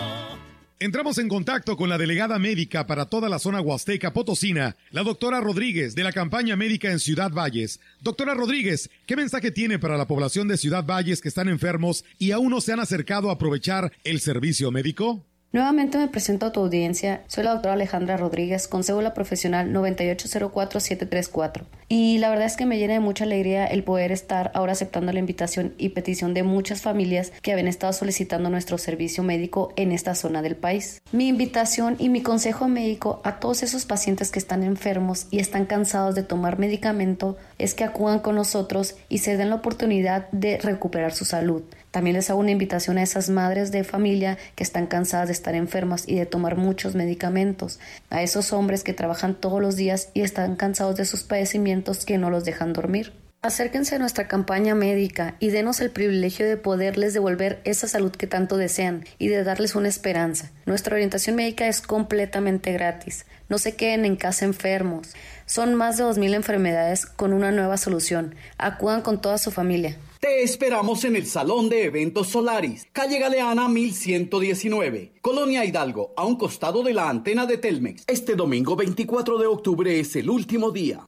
[0.81, 5.39] Entramos en contacto con la delegada médica para toda la zona huasteca potosina, la doctora
[5.39, 7.79] Rodríguez, de la campaña médica en Ciudad Valles.
[7.99, 12.31] Doctora Rodríguez, ¿qué mensaje tiene para la población de Ciudad Valles que están enfermos y
[12.31, 15.23] aún no se han acercado a aprovechar el servicio médico?
[15.53, 17.23] Nuevamente me presento a tu audiencia.
[17.27, 21.63] Soy la doctora Alejandra Rodríguez, con cédula profesional 9804734.
[21.89, 25.11] Y la verdad es que me llena de mucha alegría el poder estar ahora aceptando
[25.11, 29.91] la invitación y petición de muchas familias que habían estado solicitando nuestro servicio médico en
[29.91, 31.01] esta zona del país.
[31.11, 35.65] Mi invitación y mi consejo médico a todos esos pacientes que están enfermos y están
[35.65, 40.57] cansados de tomar medicamento es que acudan con nosotros y se den la oportunidad de
[40.57, 41.63] recuperar su salud.
[41.91, 45.55] También les hago una invitación a esas madres de familia que están cansadas de estar
[45.55, 50.21] enfermas y de tomar muchos medicamentos, a esos hombres que trabajan todos los días y
[50.21, 53.20] están cansados de sus padecimientos que no los dejan dormir.
[53.43, 58.27] Acérquense a nuestra campaña médica y denos el privilegio de poderles devolver esa salud que
[58.27, 60.51] tanto desean y de darles una esperanza.
[60.67, 63.25] Nuestra orientación médica es completamente gratis.
[63.49, 65.15] No se queden en casa enfermos.
[65.47, 68.35] Son más de 2.000 enfermedades con una nueva solución.
[68.59, 69.97] Acudan con toda su familia.
[70.19, 76.35] Te esperamos en el Salón de Eventos Solaris, calle Galeana 1119, Colonia Hidalgo, a un
[76.35, 78.03] costado de la antena de Telmex.
[78.05, 81.07] Este domingo 24 de octubre es el último día.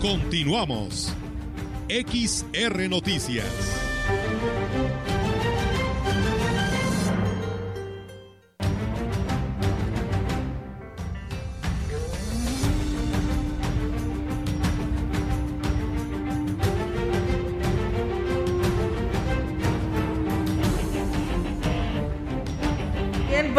[0.00, 1.12] Continuamos.
[1.88, 3.81] XR Noticias.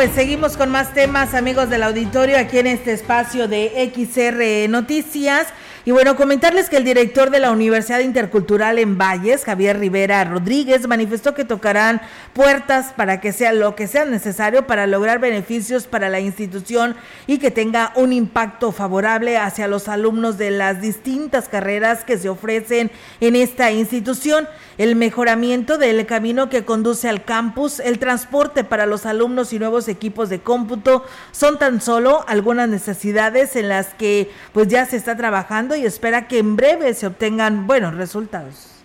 [0.03, 5.47] Pues seguimos con más temas, amigos del auditorio, aquí en este espacio de XR Noticias.
[5.85, 10.87] Y bueno, comentarles que el director de la Universidad Intercultural en Valles, Javier Rivera Rodríguez,
[10.87, 11.99] manifestó que tocarán
[12.31, 16.95] puertas para que sea lo que sea necesario para lograr beneficios para la institución
[17.27, 22.29] y que tenga un impacto favorable hacia los alumnos de las distintas carreras que se
[22.29, 28.85] ofrecen en esta institución, el mejoramiento del camino que conduce al campus, el transporte para
[28.85, 34.31] los alumnos y nuevos equipos de cómputo son tan solo algunas necesidades en las que
[34.53, 38.83] pues ya se está trabajando y espera que en breve se obtengan buenos resultados.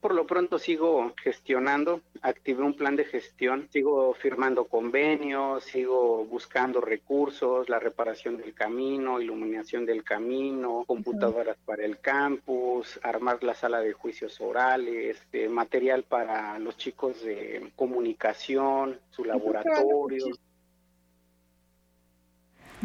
[0.00, 6.82] Por lo pronto sigo gestionando, activé un plan de gestión, sigo firmando convenios, sigo buscando
[6.82, 13.80] recursos, la reparación del camino, iluminación del camino, computadoras para el campus, armar la sala
[13.80, 20.26] de juicios orales, eh, material para los chicos de comunicación, su laboratorio.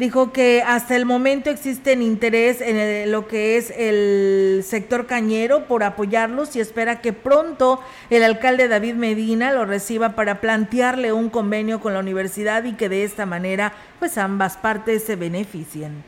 [0.00, 5.82] Dijo que hasta el momento existen interés en lo que es el sector cañero por
[5.82, 11.80] apoyarlos y espera que pronto el alcalde David Medina lo reciba para plantearle un convenio
[11.80, 16.02] con la universidad y que de esta manera pues ambas partes se beneficien.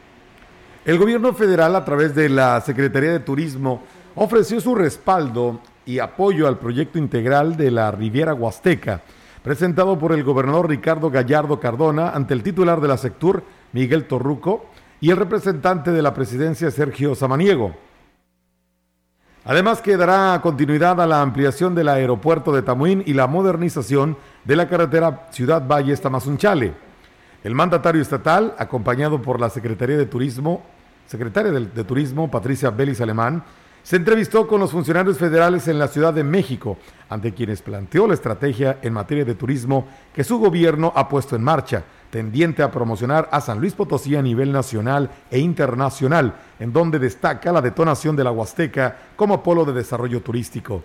[0.86, 3.82] El gobierno federal, a través de la Secretaría de Turismo,
[4.14, 9.02] ofreció su respaldo y apoyo al proyecto integral de la Riviera Huasteca,
[9.42, 14.66] presentado por el gobernador Ricardo Gallardo Cardona ante el titular de la Sectur, Miguel Torruco,
[15.00, 17.74] y el representante de la presidencia, Sergio Samaniego.
[19.44, 24.54] Además que dará continuidad a la ampliación del aeropuerto de Tamuín y la modernización de
[24.54, 26.72] la carretera Ciudad Valles-Tamazunchale.
[27.42, 30.62] El mandatario estatal, acompañado por la Secretaría de Turismo,
[31.06, 33.42] secretaria de, de Turismo, Patricia Vélez Alemán,
[33.82, 38.14] se entrevistó con los funcionarios federales en la Ciudad de México, ante quienes planteó la
[38.14, 41.82] estrategia en materia de turismo que su gobierno ha puesto en marcha,
[42.12, 47.50] tendiente a promocionar a San Luis Potosí a nivel nacional e internacional, en donde destaca
[47.52, 50.84] la detonación de la Huasteca como polo de desarrollo turístico.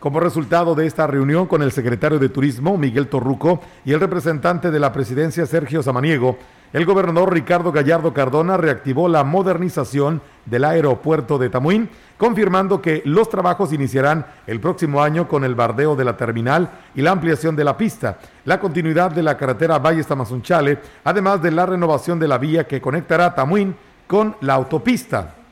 [0.00, 4.72] Como resultado de esta reunión con el secretario de Turismo, Miguel Torruco, y el representante
[4.72, 6.38] de la presidencia, Sergio Samaniego,
[6.74, 13.28] el gobernador Ricardo Gallardo Cardona reactivó la modernización del aeropuerto de Tamuín, confirmando que los
[13.28, 17.62] trabajos iniciarán el próximo año con el bardeo de la terminal y la ampliación de
[17.62, 22.38] la pista, la continuidad de la carretera Valles Tamazunchale, además de la renovación de la
[22.38, 23.76] vía que conectará Tamuín
[24.08, 25.43] con la autopista.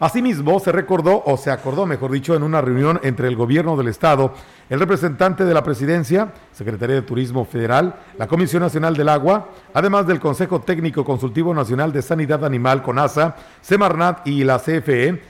[0.00, 3.88] Asimismo, se recordó, o se acordó, mejor dicho, en una reunión entre el gobierno del
[3.88, 4.32] Estado,
[4.70, 10.06] el representante de la Presidencia, Secretaría de Turismo Federal, la Comisión Nacional del Agua, además
[10.06, 15.20] del Consejo Técnico Consultivo Nacional de Sanidad Animal, CONASA, Semarnat y la CFE,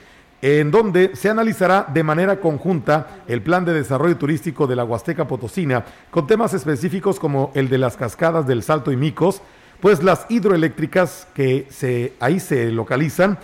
[0.41, 5.27] en donde se analizará de manera conjunta el plan de desarrollo turístico de la Huasteca
[5.27, 9.41] Potosina, con temas específicos como el de las cascadas del Salto y Micos,
[9.81, 13.37] pues las hidroeléctricas que se, ahí se localizan,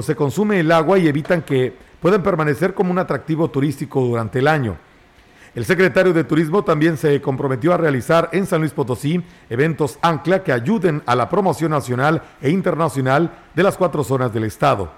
[0.00, 4.48] se consume el agua y evitan que puedan permanecer como un atractivo turístico durante el
[4.48, 4.78] año.
[5.54, 10.42] El secretario de Turismo también se comprometió a realizar en San Luis Potosí eventos ancla
[10.42, 14.90] que ayuden a la promoción nacional e internacional de las cuatro zonas del estado.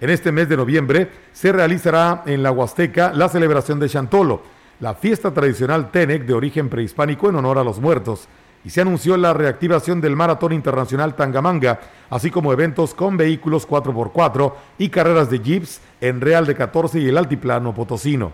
[0.00, 4.42] En este mes de noviembre se realizará en la Huasteca la celebración de Chantolo,
[4.80, 8.26] la fiesta tradicional Tenec de origen prehispánico en honor a los muertos,
[8.64, 14.52] y se anunció la reactivación del Maratón Internacional Tangamanga, así como eventos con vehículos 4x4
[14.78, 18.32] y carreras de jeeps en Real de 14 y el Altiplano Potosino.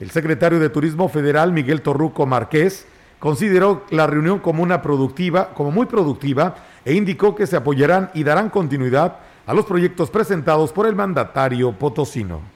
[0.00, 2.86] El secretario de Turismo Federal, Miguel Torruco Márquez,
[3.18, 8.24] consideró la reunión como una productiva, como muy productiva, e indicó que se apoyarán y
[8.24, 12.53] darán continuidad a los proyectos presentados por el mandatario potosino.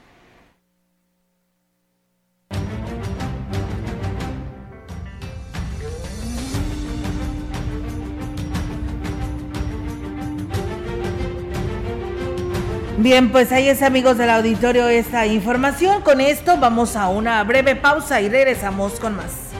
[13.00, 16.02] Bien, pues ahí es amigos del auditorio esta información.
[16.02, 19.50] Con esto vamos a una breve pausa y regresamos con más.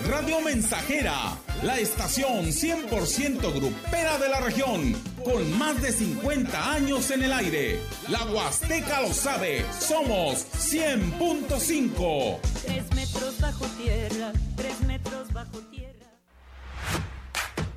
[0.08, 4.94] Radio Mensajera, la estación 100% grupera de la región,
[5.24, 7.80] con más de 50 años en el aire.
[8.08, 12.40] La Huasteca lo sabe, somos 100.5.
[12.64, 16.06] Tres metros bajo tierra, tres metros bajo tierra.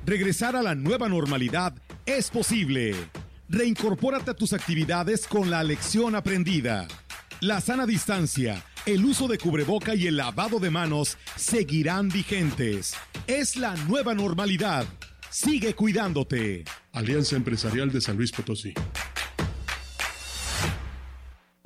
[0.05, 1.73] Regresar a la nueva normalidad
[2.17, 2.95] es posible.
[3.49, 6.87] Reincorpórate a tus actividades con la lección aprendida.
[7.39, 12.95] La sana distancia, el uso de cubreboca y el lavado de manos seguirán vigentes.
[13.27, 14.87] Es la nueva normalidad.
[15.29, 16.63] Sigue cuidándote.
[16.93, 18.73] Alianza Empresarial de San Luis Potosí.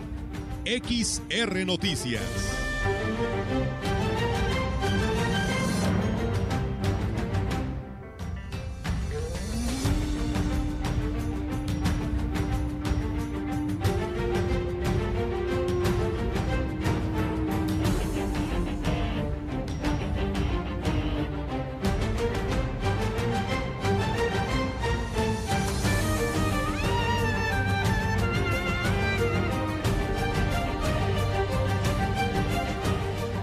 [0.79, 2.60] XR Noticias.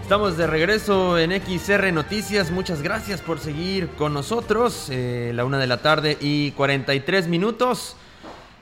[0.09, 2.51] Estamos de regreso en XR Noticias.
[2.51, 4.89] Muchas gracias por seguir con nosotros.
[4.91, 7.95] Eh, la una de la tarde y 43 minutos.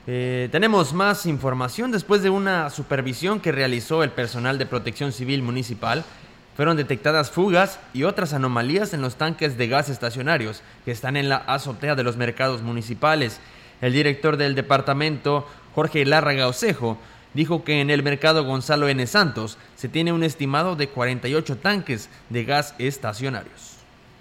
[0.07, 1.93] Eh, tenemos más información.
[1.93, 6.03] Después de una supervisión que realizó el personal de protección civil municipal,
[6.57, 11.29] fueron detectadas fugas y otras anomalías en los tanques de gas estacionarios que están en
[11.29, 13.39] la azotea de los mercados municipales.
[13.79, 16.97] El director del departamento, Jorge Lárraga Osejo,
[17.37, 19.05] dijo que en el mercado Gonzalo N.
[19.05, 23.77] Santos se tiene un estimado de 48 tanques de gas estacionarios.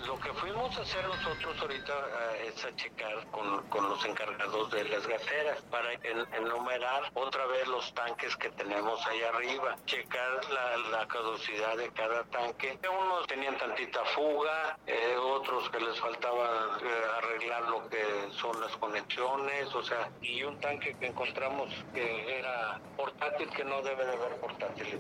[0.07, 4.71] Lo que fuimos a hacer nosotros ahorita eh, es a checar con, con, los encargados
[4.71, 10.99] de las gaseras para enumerar otra vez los tanques que tenemos ahí arriba, checar la,
[10.99, 12.79] la caducidad de cada tanque.
[12.89, 16.87] Unos tenían tantita fuga, eh, otros que les faltaba eh,
[17.19, 22.81] arreglar lo que son las conexiones, o sea, y un tanque que encontramos que era
[22.97, 24.99] portátil, que no debe de haber portátil.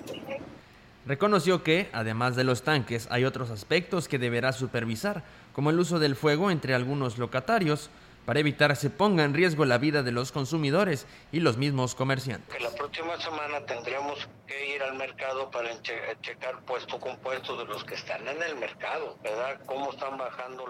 [1.06, 5.22] Reconoció que, además de los tanques, hay otros aspectos que deberá supervisar,
[5.52, 7.90] como el uso del fuego entre algunos locatarios,
[8.26, 12.60] para evitar se ponga en riesgo la vida de los consumidores y los mismos comerciantes.
[12.60, 15.70] la próxima semana tendremos que ir al mercado para
[16.20, 19.60] checar puesto con puesto de los que están en el mercado, ¿verdad?
[19.66, 20.64] Cómo están bajando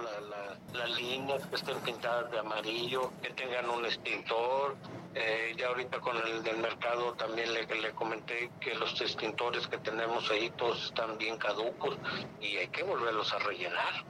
[0.73, 4.77] las líneas, que estén pintadas de amarillo, que tengan un extintor.
[5.15, 9.79] Eh, ya ahorita con el del mercado también le, le comenté que los extintores que
[9.79, 11.97] tenemos ahí todos están bien caducos
[12.39, 14.05] y hay que volverlos a rellenar.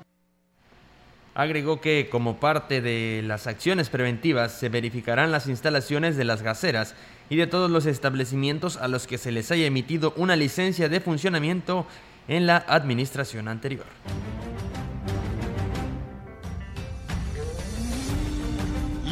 [1.37, 6.95] Agregó que como parte de las acciones preventivas se verificarán las instalaciones de las gaseras
[7.28, 10.99] y de todos los establecimientos a los que se les haya emitido una licencia de
[10.99, 11.87] funcionamiento
[12.26, 13.84] en la administración anterior.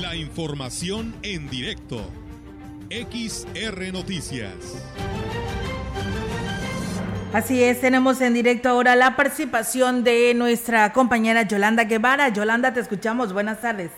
[0.01, 2.11] La información en directo.
[2.89, 4.55] XR Noticias.
[7.35, 12.33] Así es, tenemos en directo ahora la participación de nuestra compañera Yolanda Guevara.
[12.33, 13.33] Yolanda, te escuchamos.
[13.33, 13.91] Buenas tardes.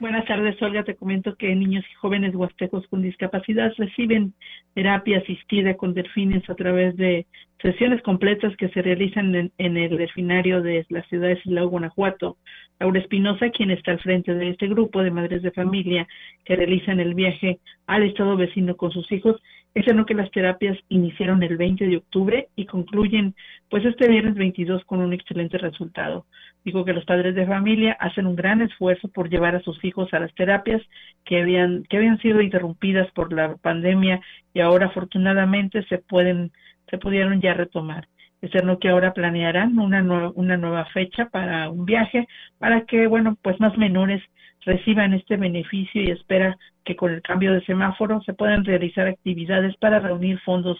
[0.00, 0.82] Buenas tardes, Olga.
[0.82, 4.32] Te comento que niños y jóvenes huastecos con discapacidad reciben
[4.72, 7.26] terapia asistida con delfines a través de
[7.60, 12.38] sesiones completas que se realizan en, el delfinario de la ciudad de Silao, Guanajuato.
[12.80, 16.08] Laura Espinosa, quien está al frente de este grupo de madres de familia
[16.44, 19.40] que realizan el viaje al estado vecino con sus hijos,
[19.94, 23.34] lo que las terapias iniciaron el 20 de octubre y concluyen
[23.68, 26.24] pues este viernes 22 con un excelente resultado.
[26.64, 30.12] Dijo que los padres de familia hacen un gran esfuerzo por llevar a sus hijos
[30.12, 30.82] a las terapias
[31.24, 34.20] que habían que habían sido interrumpidas por la pandemia
[34.54, 36.52] y ahora afortunadamente se pueden
[36.88, 38.08] se pudieron ya retomar.
[38.40, 40.02] Es lo que ahora planearán una,
[40.34, 42.26] una nueva fecha para un viaje
[42.58, 44.22] para que bueno pues más menores
[44.66, 49.76] reciban este beneficio y espera que con el cambio de semáforo se puedan realizar actividades
[49.76, 50.76] para reunir fondos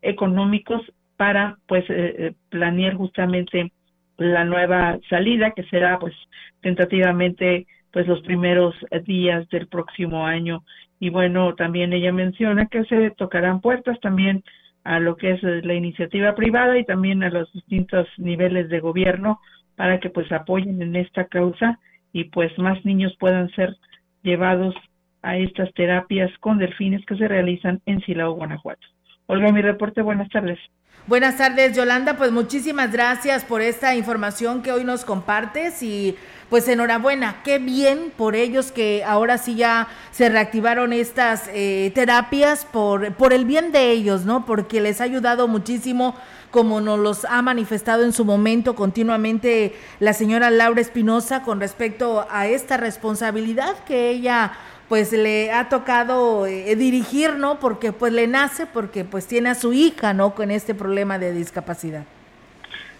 [0.00, 0.80] económicos
[1.16, 3.72] para pues eh, eh, planear justamente
[4.16, 6.14] la nueva salida que será pues
[6.62, 8.74] tentativamente pues los primeros
[9.04, 10.64] días del próximo año.
[11.00, 14.44] Y bueno también ella menciona que se tocarán puertas también
[14.84, 19.40] a lo que es la iniciativa privada y también a los distintos niveles de gobierno
[19.76, 21.80] para que pues apoyen en esta causa
[22.14, 23.76] y pues más niños puedan ser
[24.22, 24.74] llevados
[25.20, 28.86] a estas terapias con delfines que se realizan en Silao, Guanajuato.
[29.26, 30.58] Olga, mi reporte, buenas tardes.
[31.06, 32.16] Buenas tardes, Yolanda.
[32.16, 36.16] Pues muchísimas gracias por esta información que hoy nos compartes y
[36.48, 42.64] pues enhorabuena, qué bien por ellos que ahora sí ya se reactivaron estas eh, terapias
[42.64, 44.46] por, por el bien de ellos, ¿no?
[44.46, 46.14] Porque les ha ayudado muchísimo
[46.54, 52.28] como nos los ha manifestado en su momento continuamente la señora Laura Espinosa con respecto
[52.30, 54.52] a esta responsabilidad que ella
[54.88, 57.58] pues le ha tocado eh, dirigir, ¿no?
[57.58, 60.36] Porque pues le nace, porque pues tiene a su hija, ¿no?
[60.36, 62.04] Con este problema de discapacidad.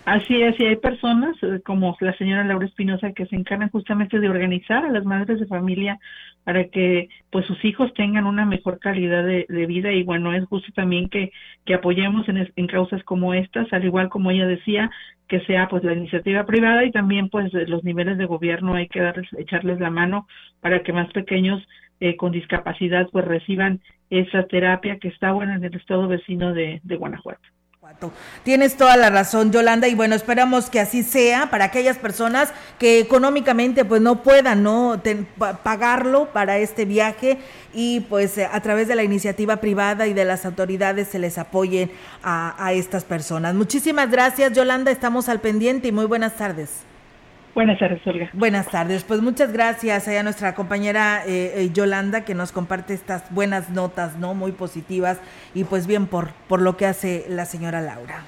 [0.04, 4.20] Así es, y hay personas eh, como la señora Laura Espinosa que se encargan justamente
[4.20, 5.98] de organizar a las madres de familia
[6.44, 10.70] para que pues sus hijos tengan una mejor calidad de, vida y bueno, es justo
[10.74, 11.32] también que,
[11.74, 14.90] apoyemos en, en causas como estas, al igual como ella decía,
[15.26, 19.00] que sea pues la iniciativa privada y también pues los niveles de gobierno hay que
[19.00, 20.26] darles, echarles la mano
[20.60, 21.66] para que más pequeños
[22.00, 23.80] eh, con discapacidad pues reciban
[24.10, 27.48] esa terapia que está buena en el estado vecino de Guanajuato.
[28.44, 32.98] Tienes toda la razón, Yolanda, y bueno, esperamos que así sea para aquellas personas que
[32.98, 35.00] económicamente pues no puedan no
[35.62, 37.38] pagarlo para este viaje
[37.72, 41.90] y pues a través de la iniciativa privada y de las autoridades se les apoyen
[42.22, 43.54] a, a estas personas.
[43.54, 46.70] Muchísimas gracias, Yolanda, estamos al pendiente y muy buenas tardes.
[47.54, 48.30] Buenas tardes, Olga.
[48.32, 49.04] Buenas tardes.
[49.04, 54.18] Pues muchas gracias a nuestra compañera eh, eh, Yolanda que nos comparte estas buenas notas,
[54.18, 54.34] ¿no?
[54.34, 55.18] Muy positivas
[55.54, 58.24] y pues bien por, por lo que hace la señora Laura.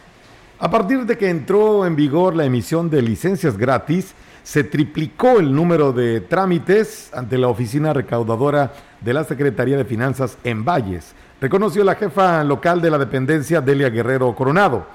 [0.58, 4.14] A partir de que entró en vigor la emisión de licencias gratis,
[4.44, 10.38] se triplicó el número de trámites ante la oficina recaudadora de la Secretaría de Finanzas
[10.44, 14.86] en Valles, reconoció la jefa local de la dependencia, Delia Guerrero Coronado.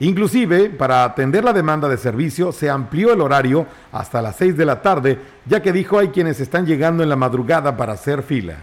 [0.00, 4.64] Inclusive, para atender la demanda de servicio, se amplió el horario hasta las 6 de
[4.64, 8.56] la tarde, ya que dijo hay quienes están llegando en la madrugada para hacer fila.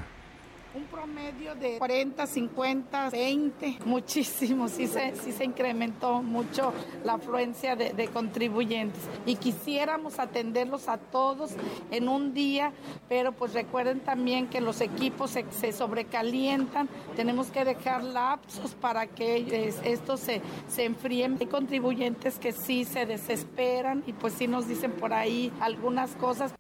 [1.80, 9.36] 40, 50, 20, muchísimo, sí se, sí se incrementó mucho la afluencia de, contribuyentes y
[9.36, 11.52] quisiéramos atenderlos a todos
[11.92, 12.72] en un día,
[13.10, 19.74] pero pues recuerden también que los equipos se, sobrecalientan, tenemos que dejar lapsos para que
[19.84, 21.38] estos se, se enfríen.
[21.40, 26.54] Hay contribuyentes que sí se desesperan y pues sí nos dicen por ahí algunas cosas.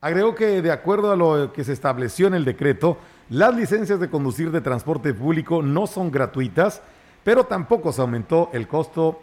[0.00, 2.98] Agregó que de acuerdo a lo que se estableció en el decreto,
[3.30, 6.82] las licencias de conducir de transporte público no son gratuitas,
[7.24, 9.20] pero tampoco se aumentó el costo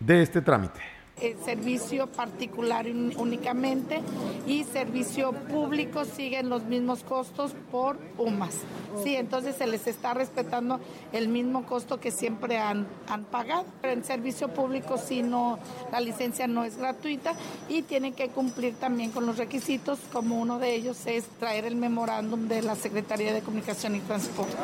[0.00, 0.97] de este trámite
[1.44, 4.00] servicio particular únicamente
[4.46, 8.54] y servicio público siguen los mismos costos por UMAS.
[9.02, 10.80] Sí, entonces se les está respetando
[11.12, 13.64] el mismo costo que siempre han, han pagado.
[13.80, 15.58] Pero en servicio público sí no,
[15.92, 17.34] la licencia no es gratuita
[17.68, 21.76] y tienen que cumplir también con los requisitos, como uno de ellos es traer el
[21.76, 24.56] memorándum de la Secretaría de Comunicación y Transporte.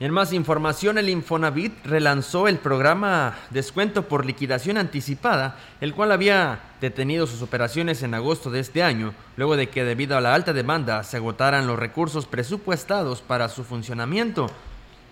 [0.00, 6.60] En más información, el Infonavit relanzó el programa Descuento por liquidación anticipada, el cual había
[6.80, 10.54] detenido sus operaciones en agosto de este año, luego de que debido a la alta
[10.54, 14.50] demanda se agotaran los recursos presupuestados para su funcionamiento,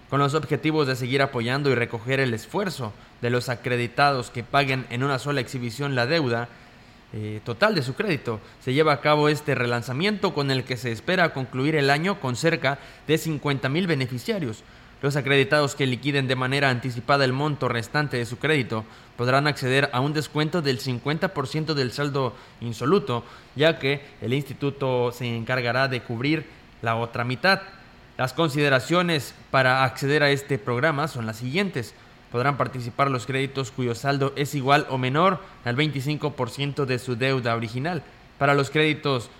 [0.08, 4.86] con los objetivos de seguir apoyando y recoger el esfuerzo de los acreditados que paguen
[4.88, 6.48] en una sola exhibición la deuda
[7.12, 8.38] eh, total de su crédito.
[8.60, 12.36] Se lleva a cabo este relanzamiento con el que se espera concluir el año con
[12.36, 14.62] cerca de 50 mil beneficiarios.
[15.00, 18.84] Los acreditados que liquiden de manera anticipada el monto restante de su crédito
[19.16, 23.24] podrán acceder a un descuento del 50% del saldo insoluto,
[23.54, 26.46] ya que el instituto se encargará de cubrir
[26.82, 27.60] la otra mitad.
[28.16, 31.94] Las consideraciones para acceder a este programa son las siguientes.
[32.32, 37.54] Podrán participar los créditos cuyo saldo es igual o menor al 25% de su deuda
[37.54, 38.02] original.
[38.36, 39.30] Para los créditos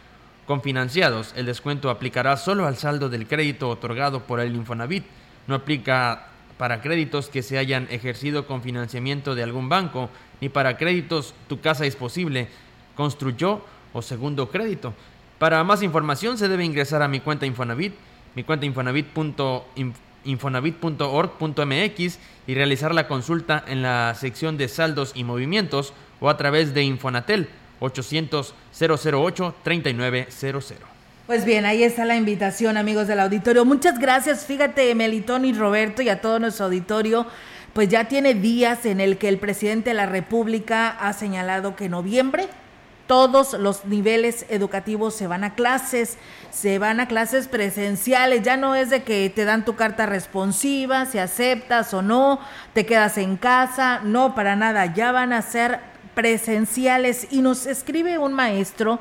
[0.47, 5.05] confinanciados, el descuento aplicará solo al saldo del crédito otorgado por el Infonavit
[5.49, 10.76] no aplica para créditos que se hayan ejercido con financiamiento de algún banco, ni para
[10.76, 12.49] créditos tu casa es posible,
[12.94, 14.94] construyó o segundo crédito.
[15.38, 17.94] Para más información se debe ingresar a mi cuenta Infonavit,
[18.34, 18.66] mi cuenta
[20.24, 26.74] infonavit.org.mx y realizar la consulta en la sección de saldos y movimientos o a través
[26.74, 27.49] de Infonatel
[27.80, 30.97] 800 008 3900.
[31.29, 33.66] Pues bien, ahí está la invitación, amigos del auditorio.
[33.66, 34.47] Muchas gracias.
[34.47, 37.26] Fíjate, Melitón y Roberto y a todo nuestro auditorio.
[37.74, 41.85] Pues ya tiene días en el que el presidente de la República ha señalado que
[41.85, 42.49] en noviembre
[43.07, 46.16] todos los niveles educativos se van a clases,
[46.51, 51.05] se van a clases presenciales, ya no es de que te dan tu carta responsiva,
[51.05, 52.41] si aceptas o no,
[52.72, 55.81] te quedas en casa, no, para nada, ya van a ser
[56.14, 57.29] presenciales.
[57.31, 58.99] Y nos escribe un maestro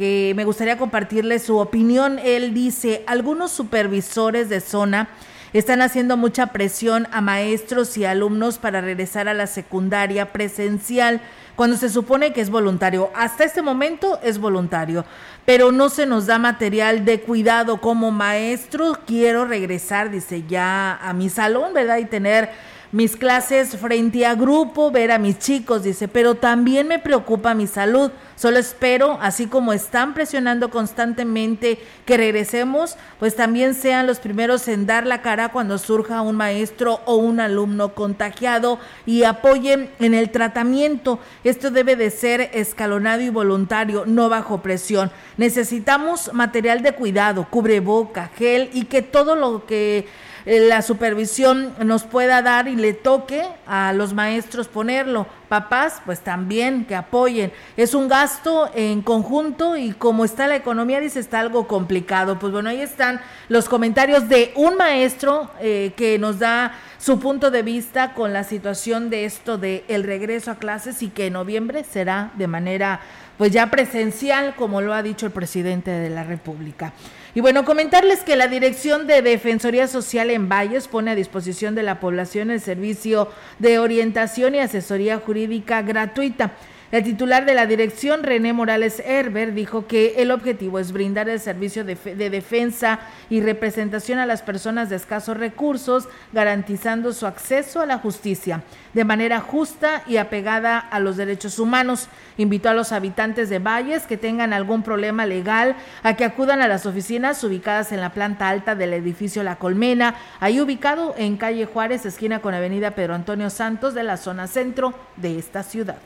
[0.00, 2.18] que me gustaría compartirles su opinión.
[2.24, 5.10] Él dice, algunos supervisores de zona
[5.52, 11.20] están haciendo mucha presión a maestros y alumnos para regresar a la secundaria presencial
[11.54, 13.10] cuando se supone que es voluntario.
[13.14, 15.04] Hasta este momento es voluntario,
[15.44, 19.00] pero no se nos da material de cuidado como maestro.
[19.06, 21.98] Quiero regresar, dice, ya a mi salón, ¿verdad?
[21.98, 22.48] Y tener
[22.92, 27.66] mis clases frente a grupo, ver a mis chicos, dice, pero también me preocupa mi
[27.66, 28.10] salud.
[28.34, 34.86] Solo espero, así como están presionando constantemente que regresemos, pues también sean los primeros en
[34.86, 40.30] dar la cara cuando surja un maestro o un alumno contagiado y apoyen en el
[40.30, 41.20] tratamiento.
[41.44, 45.12] Esto debe de ser escalonado y voluntario, no bajo presión.
[45.36, 50.08] Necesitamos material de cuidado, cubreboca, gel y que todo lo que
[50.44, 55.26] la supervisión nos pueda dar y le toque a los maestros ponerlo.
[55.48, 57.52] Papás, pues también que apoyen.
[57.76, 62.38] Es un gasto en conjunto y como está la economía, dice, está algo complicado.
[62.38, 67.50] Pues bueno, ahí están los comentarios de un maestro eh, que nos da su punto
[67.50, 71.32] de vista con la situación de esto de el regreso a clases y que en
[71.32, 73.00] noviembre será de manera
[73.40, 76.92] pues ya presencial, como lo ha dicho el presidente de la República.
[77.34, 81.82] Y bueno, comentarles que la Dirección de Defensoría Social en Valles pone a disposición de
[81.82, 86.52] la población el servicio de orientación y asesoría jurídica gratuita.
[86.92, 91.38] El titular de la dirección, René Morales Herber, dijo que el objetivo es brindar el
[91.38, 97.80] servicio de, de, defensa y representación a las personas de escasos recursos, garantizando su acceso
[97.80, 102.08] a la justicia de manera justa y apegada a los derechos humanos.
[102.38, 106.66] Invitó a los habitantes de Valles que tengan algún problema legal a que acudan a
[106.66, 111.66] las oficinas ubicadas en la planta alta del edificio La Colmena, ahí ubicado en calle
[111.66, 115.98] Juárez, esquina con avenida Pedro Antonio Santos de la zona centro de esta ciudad.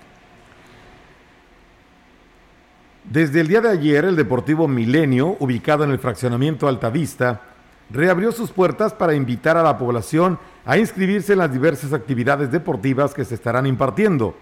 [3.11, 7.43] Desde el día de ayer, el Deportivo Milenio, ubicado en el fraccionamiento Altavista,
[7.91, 13.13] reabrió sus puertas para invitar a la población a inscribirse en las diversas actividades deportivas
[13.13, 14.35] que se estarán impartiendo.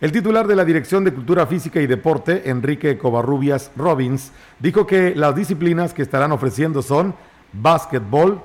[0.00, 5.14] El titular de la Dirección de Cultura Física y Deporte, Enrique Covarrubias Robbins, dijo que
[5.14, 7.14] las disciplinas que estarán ofreciendo son
[7.52, 8.42] básquetbol,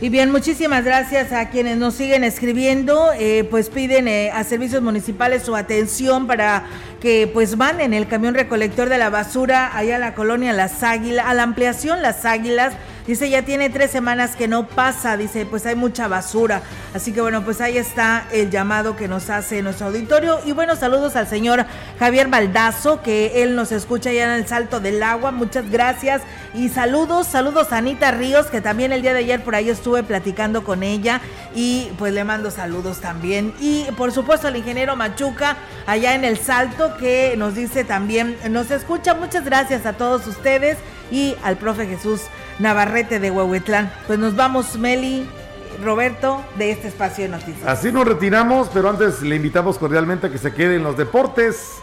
[0.00, 4.80] Y bien, muchísimas gracias a quienes nos siguen escribiendo, eh, pues piden eh, a servicios
[4.80, 6.64] municipales su atención para
[7.02, 10.82] que pues van en el camión recolector de la basura allá a la colonia Las
[10.82, 12.72] Águilas, a la ampliación Las Águilas
[13.08, 16.60] Dice, ya tiene tres semanas que no pasa, dice, pues hay mucha basura.
[16.92, 20.40] Así que bueno, pues ahí está el llamado que nos hace nuestro auditorio.
[20.44, 21.64] Y bueno, saludos al señor
[21.98, 25.30] Javier Baldazo, que él nos escucha ya en el Salto del Agua.
[25.30, 26.20] Muchas gracias.
[26.52, 30.02] Y saludos, saludos a Anita Ríos, que también el día de ayer por ahí estuve
[30.02, 31.22] platicando con ella.
[31.54, 33.54] Y pues le mando saludos también.
[33.58, 35.56] Y por supuesto al ingeniero Machuca,
[35.86, 39.14] allá en el Salto, que nos dice también, nos escucha.
[39.14, 40.76] Muchas gracias a todos ustedes
[41.10, 42.20] y al profe Jesús
[42.58, 43.92] Navarrete de Huehuetlán.
[44.06, 45.28] Pues nos vamos, Meli,
[45.82, 47.66] Roberto, de este espacio de noticias.
[47.66, 51.76] Así nos retiramos, pero antes le invitamos cordialmente a que se quede en los deportes.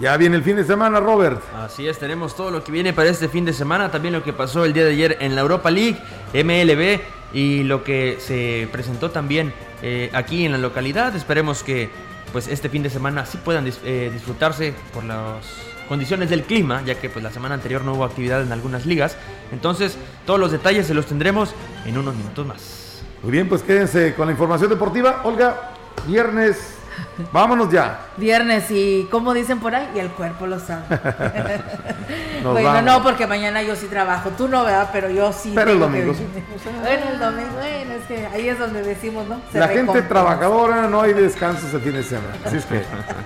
[0.00, 1.40] Ya viene el fin de semana, Robert.
[1.56, 4.32] Así es, tenemos todo lo que viene para este fin de semana, también lo que
[4.32, 5.98] pasó el día de ayer en la Europa League,
[6.32, 7.00] MLB
[7.32, 9.52] y lo que se presentó también
[9.82, 11.14] eh, aquí en la localidad.
[11.14, 11.90] Esperemos que
[12.32, 15.46] pues este fin de semana sí puedan eh, disfrutarse por los
[15.88, 19.16] condiciones del clima, ya que pues la semana anterior no hubo actividad en algunas ligas.
[19.52, 21.54] Entonces, todos los detalles se los tendremos
[21.84, 23.02] en unos minutos más.
[23.22, 25.22] Muy bien, pues quédense con la información deportiva.
[25.24, 25.70] Olga,
[26.06, 26.73] viernes
[27.32, 28.00] Vámonos ya.
[28.16, 30.84] Viernes y como dicen por ahí, y el cuerpo lo sabe.
[32.42, 34.30] bueno, no, porque mañana yo sí trabajo.
[34.30, 34.90] Tú no, ¿verdad?
[34.92, 35.52] Pero yo sí.
[35.54, 39.40] Pero el domingo Bueno, el domingo, bueno, es que ahí es donde decimos, ¿no?
[39.52, 42.34] La gente trabajadora no hay descanso el fin de semana.
[42.44, 42.82] Así es que.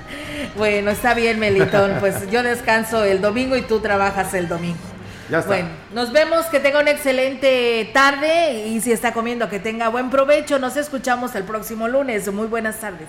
[0.57, 1.97] bueno, está bien, Melitón.
[2.01, 4.79] Pues yo descanso el domingo y tú trabajas el domingo.
[5.31, 5.51] Ya está.
[5.51, 10.09] Bueno, nos vemos, que tenga una excelente tarde y si está comiendo, que tenga buen
[10.09, 10.59] provecho.
[10.59, 12.33] Nos escuchamos el próximo lunes.
[12.33, 13.09] Muy buenas tardes.